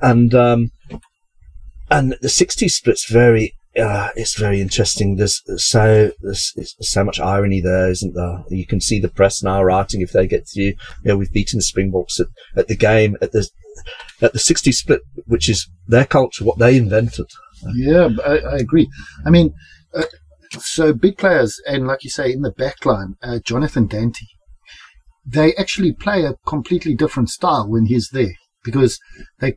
[0.00, 0.70] and um,
[1.90, 5.16] and the 60 split's very uh, it's very interesting.
[5.16, 8.44] There's so there's, so much irony there, isn't there?
[8.48, 10.64] You can see the press now writing if they get through.
[10.64, 13.48] You know, we've beaten the Springboks at, at the game at the
[14.22, 17.26] at the 60 split, which is their culture, what they invented.
[17.74, 18.88] Yeah, I, I agree.
[19.26, 19.52] I mean,
[19.94, 20.04] uh,
[20.58, 24.26] so big players, and like you say, in the back line, uh, Jonathan Danty,
[25.26, 28.34] they actually play a completely different style when he's there
[28.66, 28.98] because
[29.40, 29.54] they,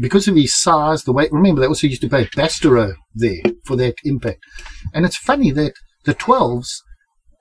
[0.00, 1.28] because of his size, the way.
[1.30, 4.40] Remember, they also used to play Bastareaud there for that impact,
[4.94, 5.74] and it's funny that
[6.04, 6.68] the 12s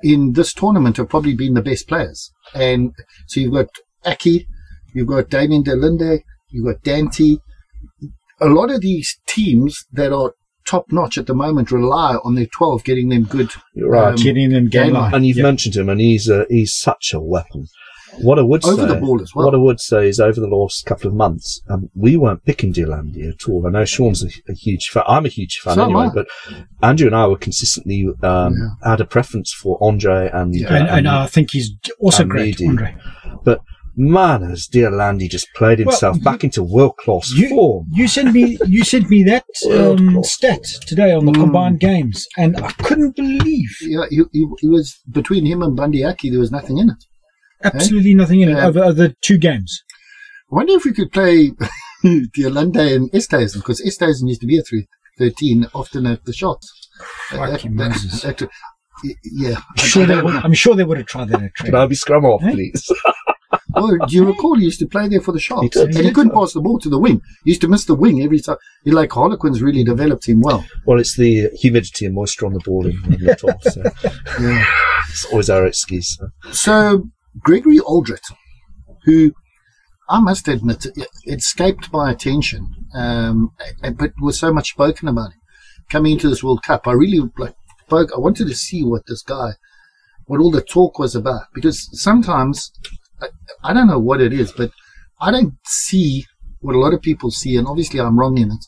[0.03, 2.91] in this tournament have probably been the best players, and
[3.27, 3.67] so you've got
[4.05, 4.45] Aki,
[4.93, 6.19] you've got Damian de Allende,
[6.51, 7.37] you've got Danty
[8.41, 10.33] a lot of these teams that are
[10.65, 13.49] top notch at the moment rely on their 12 getting them good.
[13.73, 14.09] You're right.
[14.09, 15.13] Um, Getting them game game line.
[15.13, 15.43] and you've Yeah.
[15.43, 17.67] mentioned him, and he's uh, he's such a weapon.
[18.21, 19.45] What I would Over say, the ball as well.
[19.45, 22.71] what I would say is over the last couple of months, um, we weren't picking
[22.71, 23.65] De Allende at all.
[23.65, 25.03] I know Shawn's a, a huge fan.
[25.07, 26.27] I'm a huge fan So anyway, but
[26.81, 30.67] Andrew and I were consistently um, had a preference for Andre and Yeah.
[30.67, 32.67] uh, and, and I think he's also and great, Needy.
[32.67, 32.95] Andre.
[33.43, 33.61] But
[33.95, 37.85] man, has De Allende just played himself you- back into world class form.
[37.91, 41.35] you sent me you sent me that um, stat today on the Mm.
[41.41, 46.03] combined games, and I couldn't believe Yeah, he, he, he was between him and Bundee
[46.03, 47.03] Aki, there was nothing in it.
[47.63, 48.67] Absolutely nothing in it Yeah.
[48.67, 49.83] over, over the two games.
[50.51, 51.51] I wonder if we could play
[52.03, 54.85] the De Allende and Esterhuizen because Esterhuizen used to be a 3
[55.17, 56.89] 13 often at the shots.
[57.29, 58.49] Fuck you, that-
[59.23, 59.55] yeah.
[59.77, 61.75] I'm sure, they would, I'm sure they would have tried that at Can training.
[61.81, 62.51] I be scrum off, Eh?
[62.51, 62.91] please?
[63.75, 65.75] Oh, do you recall he used to play there for the Sharks?
[65.75, 65.81] He.
[65.83, 67.21] And he couldn't pass the ball to the wing.
[67.43, 68.57] He used to miss the wing every time.
[68.83, 70.63] He like Harlequins really developed him well.
[70.85, 73.61] well, it's the humidity and moisture on the ball in in the top.
[73.63, 73.83] So
[74.39, 74.63] Yeah.
[75.09, 76.17] it's always our excuse.
[76.17, 76.51] So.
[76.51, 77.03] So
[77.39, 78.23] Gregory Alldritt,
[79.05, 79.33] who
[80.09, 83.51] I must admit it escaped my attention, um,
[83.97, 85.39] but was so much spoken about him
[85.89, 86.87] coming into this World Cup.
[86.87, 87.55] I really like
[87.93, 88.11] spoke.
[88.15, 89.51] I wanted to see what this guy,
[90.25, 92.71] what all the talk was about, because sometimes
[93.21, 93.27] I,
[93.63, 94.71] I don't know what it is, but
[95.21, 96.25] I don't see
[96.59, 98.65] what a lot of people see, and obviously I'm wrong in it.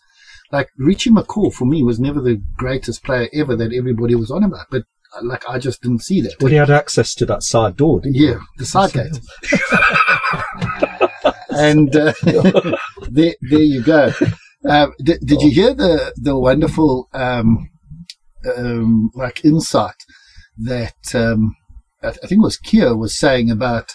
[0.51, 4.43] Like Richie McCaw for me was never the greatest player ever that everybody was on
[4.43, 4.83] about, but
[5.21, 6.35] like I just didn't see that.
[6.41, 8.27] Well, he had access to that side door, didn't he?
[8.27, 9.19] Yeah, the side gate.
[11.49, 12.13] and uh,
[13.09, 14.11] there, there you go.
[14.67, 17.69] Uh, did, did you hear the the wonderful um,
[18.57, 19.95] um, like insight
[20.57, 21.55] that um,
[22.01, 23.91] I, th- I think it was Kier was saying about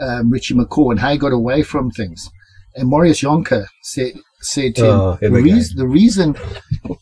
[0.00, 2.28] um, Richie McCaw and how he got away from things,
[2.74, 6.36] and Maurice Jonker said said to him Oh, the, we the reason,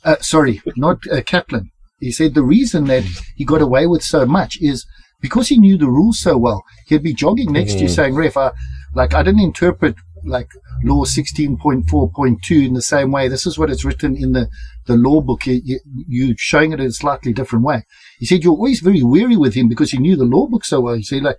[0.05, 1.71] uh, sorry, not uh, Kaplan.
[2.05, 4.87] He said the reason that he got away with so much is
[5.21, 6.61] because he knew the rules so well.
[6.87, 7.95] He'd be jogging next to you Mhm.
[7.99, 8.51] saying, "Ref, I,
[8.95, 9.95] like I didn't interpret
[10.37, 10.51] like
[10.83, 13.29] law sixteen point four point two in the same way.
[13.29, 14.49] This is what it's written in the
[14.87, 15.47] the law book.
[15.47, 15.79] You, you,
[16.17, 17.79] you showing it in a slightly different way."
[18.19, 20.81] He said you're always very weary with him because he knew the law book so
[20.81, 20.95] well.
[20.95, 21.39] He said like.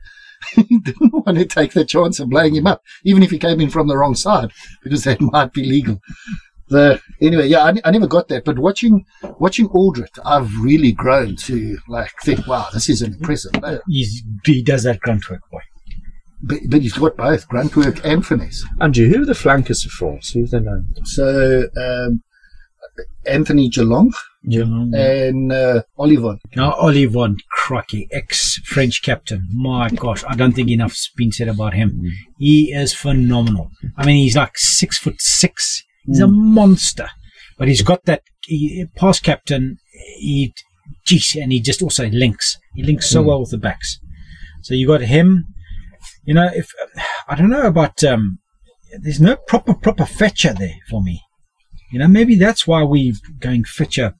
[0.55, 3.61] he didn't want to take the chance of blowing him up, even if he came
[3.61, 4.51] in from the wrong side,
[4.83, 6.01] because that might be legal.
[6.67, 9.05] The anyway, yeah, I, I never got that, but watching
[9.39, 13.81] watching Alldritt, I've really grown to like think, wow, this is impressive player.
[13.87, 15.61] He's, he does that grunt work, boy.
[16.41, 18.65] But, but he's got both grunt work and finesse.
[18.81, 20.31] Andrew, who are the flankers for France?
[20.31, 20.87] Who are they known?
[21.03, 22.23] So um,
[23.25, 26.39] Anthony Jelonch and uh, Ollivon.
[26.55, 29.47] Now, Ollivon Crocky, ex-French captain.
[29.53, 32.11] My gosh, I don't think enough's been said about him.
[32.37, 33.71] He is phenomenal.
[33.97, 35.83] I mean, he's like six foot six.
[36.07, 37.09] He's a monster,
[37.57, 39.77] but he's got that he, past captain.
[40.17, 40.53] He,
[41.05, 42.57] geez, and he just also links.
[42.75, 43.25] He links so Mm.
[43.27, 43.99] well with the backs.
[44.63, 45.45] So you got him.
[46.25, 46.69] You know, if
[47.27, 48.39] I don't know about, um,
[49.01, 51.21] there's no proper proper fetcher there for me.
[51.91, 54.15] You know, maybe that's why we're going fetcher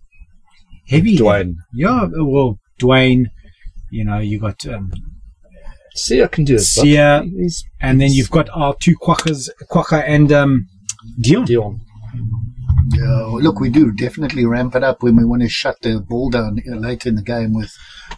[0.87, 1.17] heavy.
[1.17, 1.57] Duane.
[1.73, 3.29] Yeah, well, Duane,
[3.91, 4.91] you know, you got, um,
[5.97, 6.59] Siya can do it.
[6.61, 7.27] Siya.
[7.81, 10.67] And then you've got our two Kwaggas, Kwagga and um,
[11.21, 11.45] Deon.
[11.47, 11.79] Deon.
[12.93, 16.29] Yeah, look, we do definitely ramp it up when we want to shut the ball
[16.29, 17.71] down uh, later in the game with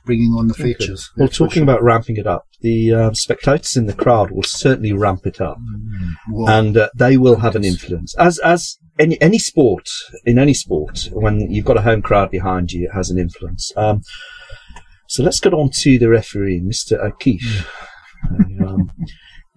[0.06, 1.10] bringing on the features.
[1.16, 1.64] Well, That's talking sure.
[1.64, 5.58] about ramping it up, the uh, spectators in the crowd will certainly ramp it up,
[6.32, 8.14] Well, and uh, they will have an influence.
[8.18, 9.88] As as any any sport
[10.26, 13.72] in any sport, when you've got a home crowd behind you, it has an influence.
[13.78, 14.02] Um,
[15.08, 17.00] So let's get on to the referee, Mr.
[17.00, 17.66] O'Keeffe.
[18.62, 18.92] um,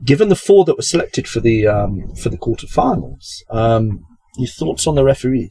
[0.04, 4.00] given the four that were selected for the um, for the quarterfinals, um,
[4.36, 5.50] your thoughts on the referee?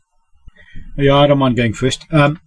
[0.98, 2.06] Yeah, I don't mind going first.
[2.12, 2.40] Um,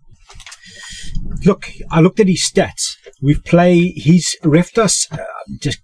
[1.45, 2.97] look, I looked at his stats.
[3.21, 3.93] We've played.
[3.97, 5.11] He's refed us.
[5.11, 5.19] Uh,
[5.61, 5.81] just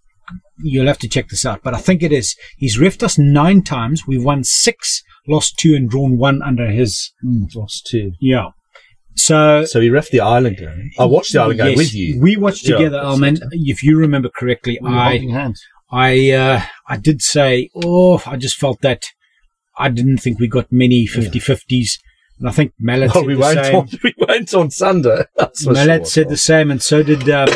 [0.59, 2.37] you'll have to check this out, but I think it is.
[2.57, 4.07] He's refed us nine times.
[4.07, 7.13] We've won six, lost two, and drawn one under his.
[7.55, 8.13] Lost two.
[8.21, 8.49] Yeah.
[9.17, 10.91] So So he ref the Ireland game.
[10.99, 12.21] I watched the Ireland game with you.
[12.21, 13.39] We watched Yeah, together, that's Alman.
[13.51, 15.61] If you remember correctly, We I hands.
[15.91, 19.05] I uh, I did say, oh, I just felt that
[19.79, 21.91] I didn't think we got many 50-50s.
[22.41, 23.75] And I think Mallett Well, said we the went same.
[23.77, 23.89] on.
[24.05, 25.25] We went on Sunday.
[25.37, 26.07] That's Mallett sure.
[26.07, 27.49] said the same, and so did um,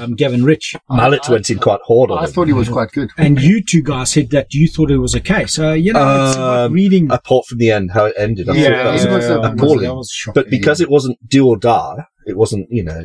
[0.00, 0.74] um, Gavin Rich.
[0.90, 2.20] Mallett I- went in quite hard on it.
[2.22, 2.32] I him.
[2.32, 3.10] thought he was quite good.
[3.18, 5.46] And you two guys said that you thought it was okay.
[5.46, 7.10] So, you know, it's about Um, reading.
[7.12, 8.48] apart from the end, how it ended.
[8.48, 9.80] I Yeah, thought that was it was a- appalling.
[9.82, 10.42] that was shocking.
[10.42, 13.04] but because it wasn't do or die, it wasn't, you know,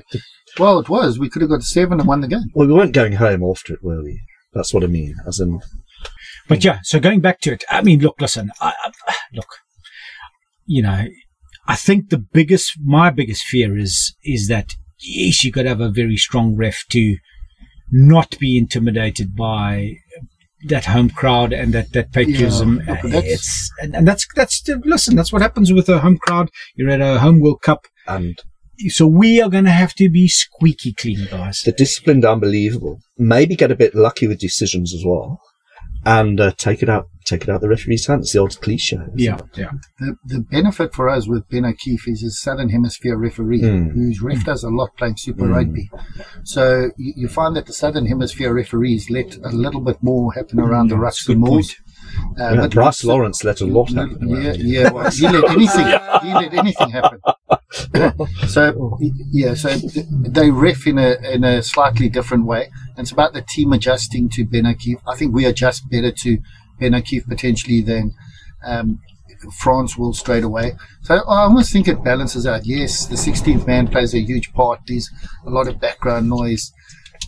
[0.57, 1.19] Well, it was.
[1.19, 2.45] We could have got seven and won the game.
[2.55, 4.19] well, we weren't going home after it, were we?
[4.53, 5.15] That's what I mean.
[5.27, 5.59] As in,
[6.47, 8.73] But yeah, so going back to it, I mean, look, listen, I,
[9.07, 9.47] I, look,
[10.65, 11.05] you know,
[11.67, 15.81] I think the biggest, my biggest fear is, is that yes, you got to have
[15.81, 17.17] a very strong ref to
[17.91, 19.95] not be intimidated by
[20.67, 22.81] that home crowd and that, that patriotism.
[22.87, 26.17] Yeah, but that's- it's, and, and that's, that's, listen, that's what happens with a home
[26.17, 26.49] crowd.
[26.75, 27.85] You're at a home World Cup.
[28.07, 28.37] and
[28.89, 31.61] So we are going to have to be squeaky clean, guys.
[31.61, 32.99] the disciplined unbelievable.
[33.17, 35.39] Maybe get a bit lucky with decisions as well,
[36.05, 38.31] and uh, take it out, take it out the referee's hands.
[38.31, 38.97] The old cliche.
[39.15, 39.43] Yeah, it?
[39.55, 39.71] yeah.
[39.99, 43.91] The, the benefit for us with Ben O'Keeffe is his Southern Hemisphere referee, Mm.
[43.93, 45.55] who's refed us a lot playing Super Mm.
[45.55, 45.89] Rugby.
[46.43, 50.59] So you, you find that the Southern Hemisphere referees let a little bit more happen
[50.59, 51.75] around the That's rucks and mauls.
[52.39, 54.27] Uh, Yeah, but Bryce Lawrence let a lot happen.
[54.27, 54.91] Yeah, yeah.
[54.91, 55.85] Well, he let anything.
[56.23, 57.19] he let anything happen.
[58.47, 58.99] so
[59.31, 59.69] yeah, so
[60.09, 62.69] they riff in a in a slightly different way.
[62.89, 64.99] And it's about the team adjusting to Ben O'Keeffe.
[65.07, 66.39] I think we adjust better to
[66.79, 68.13] Ben O'Keeffe potentially than
[68.65, 68.99] um,
[69.57, 70.73] France will straight away.
[71.01, 72.65] So I almost think it balances out.
[72.65, 74.81] Yes, the 16th man plays a huge part.
[74.87, 75.09] There's
[75.45, 76.71] a lot of background noise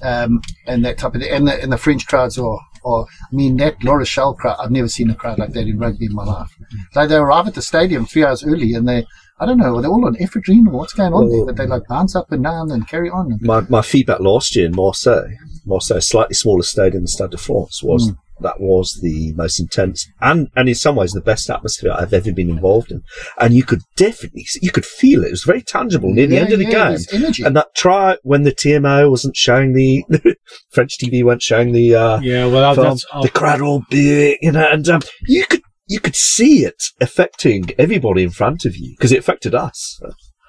[0.02, 1.32] um, and that type of thing.
[1.32, 4.72] And the, and the French crowds are, are, I mean, that La Rochelle crowd, I've
[4.72, 6.52] never seen a crowd like that in rugby in my life.
[6.96, 9.06] Like they arrive at the stadium three hours early and they,
[9.40, 11.84] I don't know, they're all on ephedrine or what's going on there, but they like
[11.90, 13.38] bounce up and down and carry on.
[13.42, 15.30] My, my feedback last year in Marseille,
[15.66, 18.18] Marseille, slightly smaller stadium than Stade de France, was Mm.
[18.42, 22.32] that was the most intense and, and in some ways the best atmosphere I've ever
[22.34, 23.02] been involved in.
[23.40, 25.28] And you could definitely, you could feel it.
[25.28, 26.90] It was very tangible near the Yeah, end of the yeah, game.
[26.90, 27.44] there's energy.
[27.44, 30.04] And that try when the TMO wasn't showing the,
[30.72, 34.52] French TV weren't showing the, uh, Yeah, well, film, that's, the crowd all big, you
[34.52, 38.96] know, and um, you could, you could see it affecting everybody in front of you
[38.98, 40.02] because it affected us.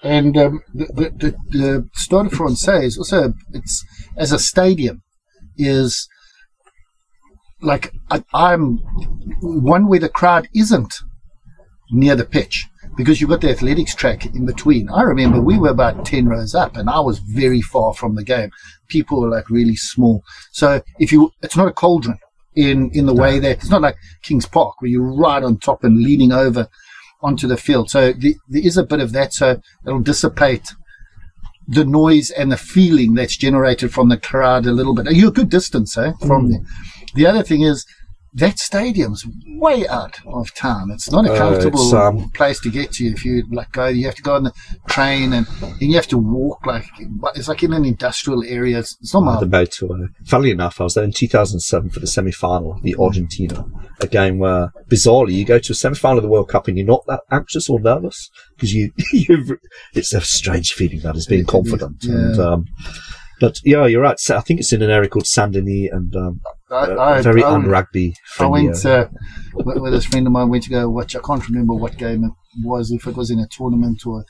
[0.02, 3.84] And um, the, the, the, Stade Francais is also, it's
[4.16, 5.02] as a stadium,
[5.56, 6.08] is
[7.62, 8.78] like I, I'm
[9.40, 10.94] one where the crowd isn't
[11.90, 12.66] near the pitch
[12.96, 14.90] because you've got the athletics track in between.
[14.90, 18.24] I remember we were about 10 rows up and I was very far from the
[18.24, 18.50] game.
[18.88, 20.22] People were like really small.
[20.52, 22.18] So if you, it's not a cauldron
[22.56, 25.84] in, in the way that it's not like King's Park where you're right on top
[25.84, 26.68] and leaning over
[27.22, 27.90] onto the field.
[27.90, 29.32] So the, there is a bit of that.
[29.32, 30.74] So it'll dissipate
[31.66, 35.10] the noise and the feeling that's generated from the crowd a little bit.
[35.12, 36.60] You're a good distance, eh, from there.
[37.14, 37.86] The other thing is
[38.34, 40.90] that stadium's way out of town.
[40.90, 43.04] It's not a Uh, comfortable it's, um, place to get to.
[43.06, 44.52] If you like go, you have to go on the
[44.88, 46.86] train and, and you have to walk like
[47.36, 48.80] it's like in an industrial area.
[48.80, 50.08] It's, it's not my the motorway.
[50.26, 53.64] Funnily enough, I was there in 2007 for the semi-final the Argentina,
[54.00, 56.86] a game where bizarrely you go to a semi-final of the World Cup and you're
[56.86, 59.52] not that anxious or nervous because you, you've,
[59.94, 61.98] it's a strange feeling that is being confident.
[62.00, 62.14] Yeah.
[62.14, 62.64] And, um,
[63.40, 64.18] but yeah, you're right.
[64.30, 66.40] I think it's in an area called Saint Denis and um,
[66.70, 69.08] I, I, very I, un-rugby I went uh,
[69.54, 70.48] with, with this friend of mine.
[70.48, 71.14] Went to go watch.
[71.14, 72.32] I can't remember what game it
[72.64, 72.90] was.
[72.90, 74.24] If it was in a tournament or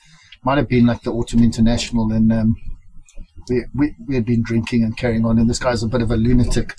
[0.45, 2.13] might have been like the Autumn International.
[2.13, 2.57] And um,
[3.49, 5.39] we, we we had been drinking and carrying on.
[5.39, 6.75] And this guy's a bit of a lunatic.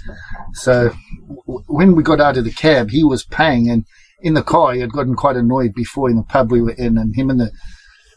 [0.54, 0.94] So
[1.48, 3.86] w- when we got out of the cab, he was paying, and
[4.22, 6.98] in the car he had gotten quite annoyed before in the pub we were in,
[6.98, 7.52] and him and the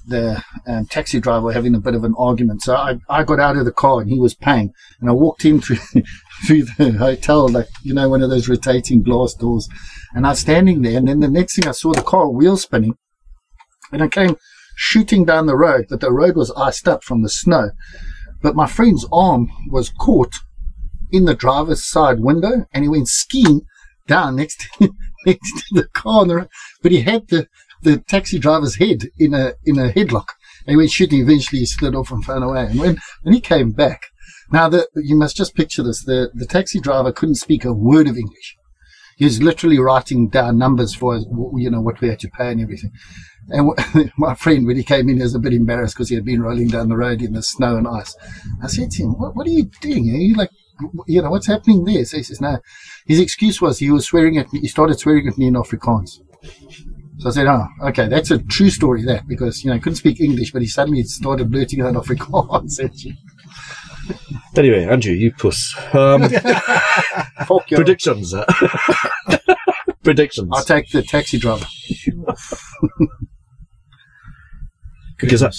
[0.07, 2.62] the um, taxi driver were having a bit of an argument.
[2.62, 5.45] So I, I got out of the car and he was paying, and I walked
[5.45, 5.76] in through
[6.47, 9.68] through the hotel, like you know, one of those rotating glass doors,
[10.14, 12.57] and I was standing there, and then the next thing I saw the car wheel
[12.57, 12.97] spinning,
[13.93, 14.36] and I came
[14.76, 17.70] shooting down the road, but the road was iced up from the snow.
[18.41, 20.34] But my friend's arm was caught
[21.11, 23.62] in the driver's side window, and he went skiing
[24.07, 24.95] down next to,
[25.26, 26.49] next to the car.
[26.82, 27.49] But he had the,
[27.82, 30.28] the taxi driver's head in a in a headlock,
[30.66, 31.20] And he went shooting.
[31.20, 32.66] Eventually, he slid off and fell away.
[32.66, 34.03] And when, when he came back,
[34.53, 36.05] now the, you must just picture this.
[36.05, 38.57] The, the taxi driver couldn't speak a word of English.
[39.16, 41.16] He was literally writing down numbers for,
[41.57, 42.92] you know, what we had to pay and everything.
[43.49, 43.72] And
[44.16, 46.40] my friend, when he came in, he was a bit embarrassed because he had been
[46.40, 48.14] rolling down the road in the snow and ice.
[48.62, 50.09] I said to him, what, what are you doing?
[50.11, 50.51] Are you like,
[51.09, 52.05] you know, what's happening there?
[52.05, 52.59] So he says, no.
[53.07, 54.61] His excuse was he was swearing at me.
[54.61, 56.20] He started swearing at me in Afrikaans.
[57.18, 59.96] So I said, oh, okay, that's a true story, that, because, you know, he couldn't
[59.96, 62.78] speak English, but he suddenly started blurting out Afrikaans.
[64.56, 65.74] Anyway, Andrew, you puss.
[65.92, 66.28] Um,
[67.46, 67.76] Fuck you.
[67.76, 68.34] predictions.
[68.34, 68.44] uh,
[70.04, 70.48] predictions.
[70.52, 71.66] I'll take the taxi driver.
[75.20, 75.50] Because I,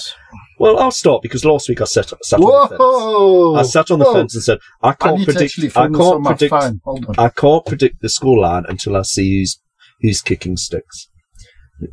[0.57, 3.67] well, I'll start because last week I sat, sat on the fence.
[3.67, 4.13] I sat on the Whoa.
[4.13, 5.51] fence and said, I I can't need to predict.
[5.51, 6.51] actually I film this on can't my predict.
[6.51, 6.81] phone.
[6.85, 7.15] Hold on.
[7.17, 9.61] I can't predict the scoreline until I see who's
[10.01, 11.09] who's kicking sticks.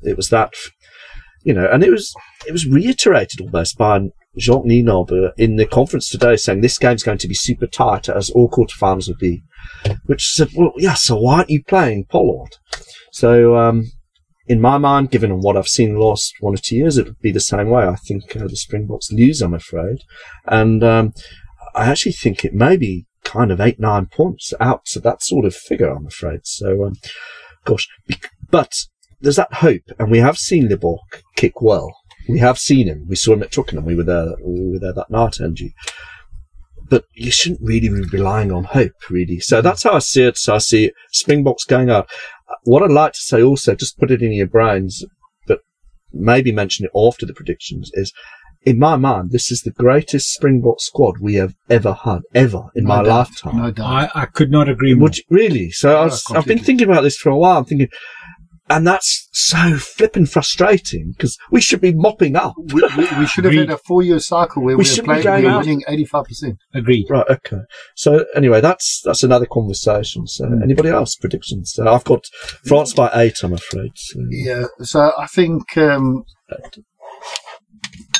[0.02, 0.52] It was that,
[1.47, 2.12] you know, and it was
[2.44, 4.01] it was reiterated almost by
[4.36, 8.30] Jacques Nienaber in the conference today, saying this game's going to be super tight, as
[8.30, 9.44] all quarterfinals would be.
[10.07, 12.57] Which said, well, yeah, so why aren't you playing Pollard?
[13.12, 13.84] So, um,
[14.49, 17.20] in my mind, given what I've seen the last one or two years, it would
[17.20, 17.84] be the same way.
[17.84, 19.99] I think uh, the Springboks lose, I'm afraid,
[20.47, 21.12] and um,
[21.76, 25.44] I actually think it may be kind of eight, nine points out to that sort
[25.44, 26.40] of figure, I'm afraid.
[26.42, 26.94] So, um,
[27.64, 27.86] gosh,
[28.51, 28.72] but
[29.20, 30.98] there's that hope, and we have seen Libbok
[31.36, 31.94] kick well.
[32.28, 33.06] We have seen him.
[33.08, 33.84] We saw him at Twickenham.
[33.84, 34.34] We were there.
[34.44, 35.74] We were there that night, Angie.
[36.88, 39.40] But you shouldn't really be relying on hope, really.
[39.40, 40.36] So that's how I see it.
[40.36, 42.08] So I see Springboks going out.
[42.64, 45.04] What I'd like to say also, just put it in your brains,
[45.46, 45.60] but
[46.12, 48.12] maybe mention it after the predictions, is
[48.62, 52.84] in my mind, this is the greatest Springbok squad we have ever had, ever in
[52.84, 53.06] No my doubt.
[53.06, 53.56] lifetime.
[53.58, 54.10] No doubt.
[54.14, 55.04] I, I could not agree more.
[55.04, 55.70] Would you, really?
[55.70, 57.58] So I was, I've been thinking about this for a while.
[57.58, 57.88] I'm thinking,
[58.68, 62.54] and that's so flipping frustrating because we should be mopping up.
[62.72, 65.22] we, we, we should have had a four-year cycle where We we, were shouldn't be
[65.22, 66.56] playing, we going were winning 85%.
[66.74, 67.06] Agreed.
[67.08, 67.26] Right.
[67.28, 67.60] Okay.
[67.94, 70.26] So anyway, that's that's another conversation.
[70.26, 71.72] So anybody else predictions?
[71.74, 72.24] So I've got
[72.64, 73.36] France by eight.
[73.42, 73.92] I'm afraid.
[73.94, 74.20] So.
[74.30, 74.64] Yeah.
[74.80, 76.24] So I think, um,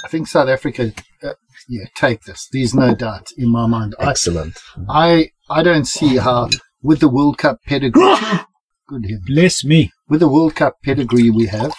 [0.05, 0.93] I think South Africa,
[1.23, 1.33] uh,
[1.69, 2.49] yeah, take this.
[2.53, 3.95] There's no doubt in my mind.
[3.99, 4.59] I, Excellent.
[4.89, 6.51] I, I don't see how
[6.83, 8.03] with the World Cup pedigree,
[8.87, 9.27] good heavens.
[9.27, 9.91] Bless me.
[10.09, 11.75] with the World Cup pedigree we have,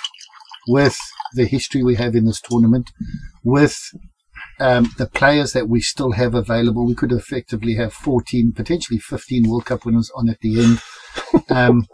[0.67, 0.97] with
[1.33, 2.91] the history we have in this tournament,
[3.43, 3.77] with
[4.59, 9.49] um, the players that we still have available, we could effectively have 14, potentially 15
[9.49, 10.81] World Cup winners on at the end.
[11.49, 11.85] Um,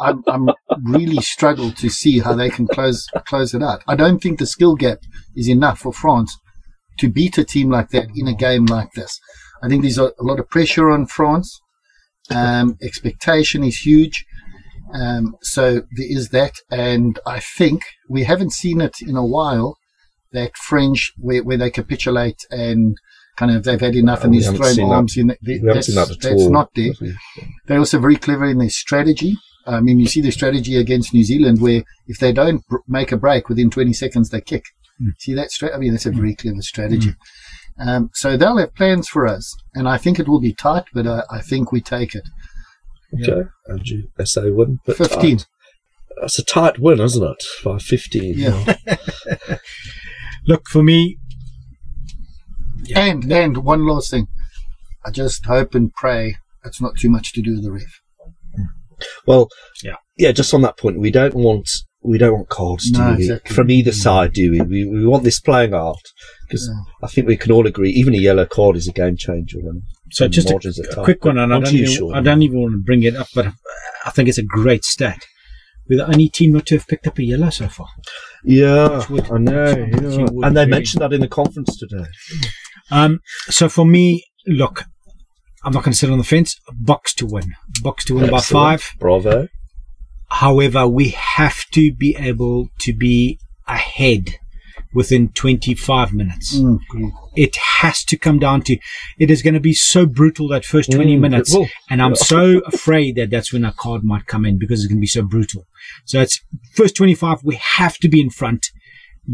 [0.00, 3.82] I, I'm, I'm really struggle to see how they can close close it out.
[3.86, 4.98] I don't think the skill gap
[5.36, 6.36] is enough for France
[6.98, 9.20] to beat a team like that in a game like this.
[9.62, 11.60] I think there's a, a lot of pressure on France.
[12.30, 14.24] Um, expectation is huge.
[14.94, 19.76] Um, so there is that, and I think we haven't seen it in a while.
[20.32, 22.96] That French, where, where they capitulate and
[23.36, 24.94] kind of they've had enough, and we they've haven't thrown that.
[24.94, 25.28] arms in.
[25.42, 26.92] The, that's, that that's not there.
[27.66, 29.36] They're also very clever in their strategy.
[29.66, 33.12] I mean, you see the strategy against New Zealand, where if they don't br- make
[33.12, 34.64] a break within 20 seconds, they kick.
[35.18, 35.50] See that?
[35.50, 37.10] Stra- I mean, that's a very clever strategy.
[37.78, 41.06] Um, so they'll have plans for us, and I think it will be tight, but
[41.06, 42.22] uh, I think we take it.
[43.22, 43.48] Okay.
[43.70, 44.78] Andrew, SA win.
[44.86, 45.38] But 15.
[45.38, 45.46] tight.
[46.20, 47.44] That's a tight win, isn't it?
[47.64, 48.34] By 15.
[48.38, 48.76] Yeah.
[50.46, 51.18] Look, for me,
[52.94, 54.26] And and one last thing,
[55.04, 58.00] I just hope and pray it's not too much to do with the ref.
[59.26, 59.48] Well,
[59.82, 59.96] Yeah.
[60.16, 60.32] yeah.
[60.32, 61.68] Just on that point, we don't want
[62.02, 63.22] we don't want cards do No, we?
[63.24, 63.54] exactly.
[63.56, 64.60] from either side, do we?
[64.60, 65.96] We, we want this playing out
[66.46, 66.80] because Yeah.
[67.02, 67.90] I think we can all agree.
[67.90, 69.58] Even a yellow card is a game changer.
[69.62, 69.82] When
[70.14, 70.54] so just a,
[71.00, 72.14] a quick one, and I don't, even.
[72.14, 73.46] I don't even want to bring it up, but
[74.04, 75.24] I think it's a great stat.
[75.88, 77.88] We're the only team not to have picked up a yellow so far.
[78.44, 79.64] Yeah, would- I know.
[79.66, 80.26] yeah.
[80.46, 82.06] And they mentioned that in the conference today.
[82.90, 84.84] Um, so for me, look,
[85.64, 86.58] I'm not going to sit on the fence.
[86.82, 87.52] Boks to win.
[87.82, 88.90] Boks to win by five.
[88.98, 89.48] Bravo.
[90.30, 93.38] However, we have to be able to be
[93.68, 94.36] ahead
[94.94, 96.56] within 25 minutes.
[96.56, 97.10] Mm, good.
[97.36, 98.76] It has to come down to,
[99.18, 101.56] it is going to be so brutal that first 20 Mm, minutes.
[101.90, 104.98] And I'm so afraid that that's when a card might come in because it's going
[104.98, 105.66] to be so brutal.
[106.06, 106.40] So it's
[106.74, 108.66] first 25, we have to be in front,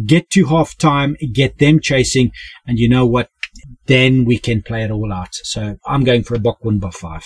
[0.06, 2.32] get to half time, get them chasing.
[2.66, 3.28] And you know what?
[3.86, 5.34] Then we can play it all out.
[5.34, 7.24] So I'm going for a Bok win by five.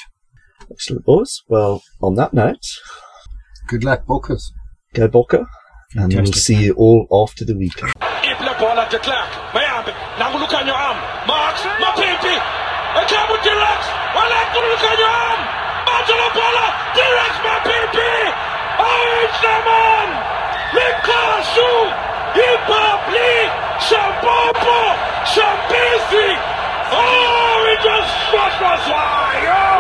[0.70, 1.42] Excellent, boys.
[1.48, 2.64] Well, on that note,
[3.68, 4.42] Good luck, Bokkers.
[4.92, 5.46] go Boca.
[5.96, 7.92] And we'll Fantastic, see you all after the weekend.
[8.30, 10.96] Ibla bola de Klerk mayambe nangulukanyo am
[11.26, 12.34] Marx Mapimpi.
[13.00, 13.80] Ekamu T-Rex.
[14.16, 15.40] Wala ngulukanyo am
[15.94, 18.10] Angelo bola T-Rex Mapimpi.
[18.90, 20.08] Ainsman
[20.76, 21.70] Likasu
[22.34, 24.80] Hip-Hop League Shampopo!
[25.32, 26.28] Shambisi!
[26.90, 29.64] Oh, he just shot was wide!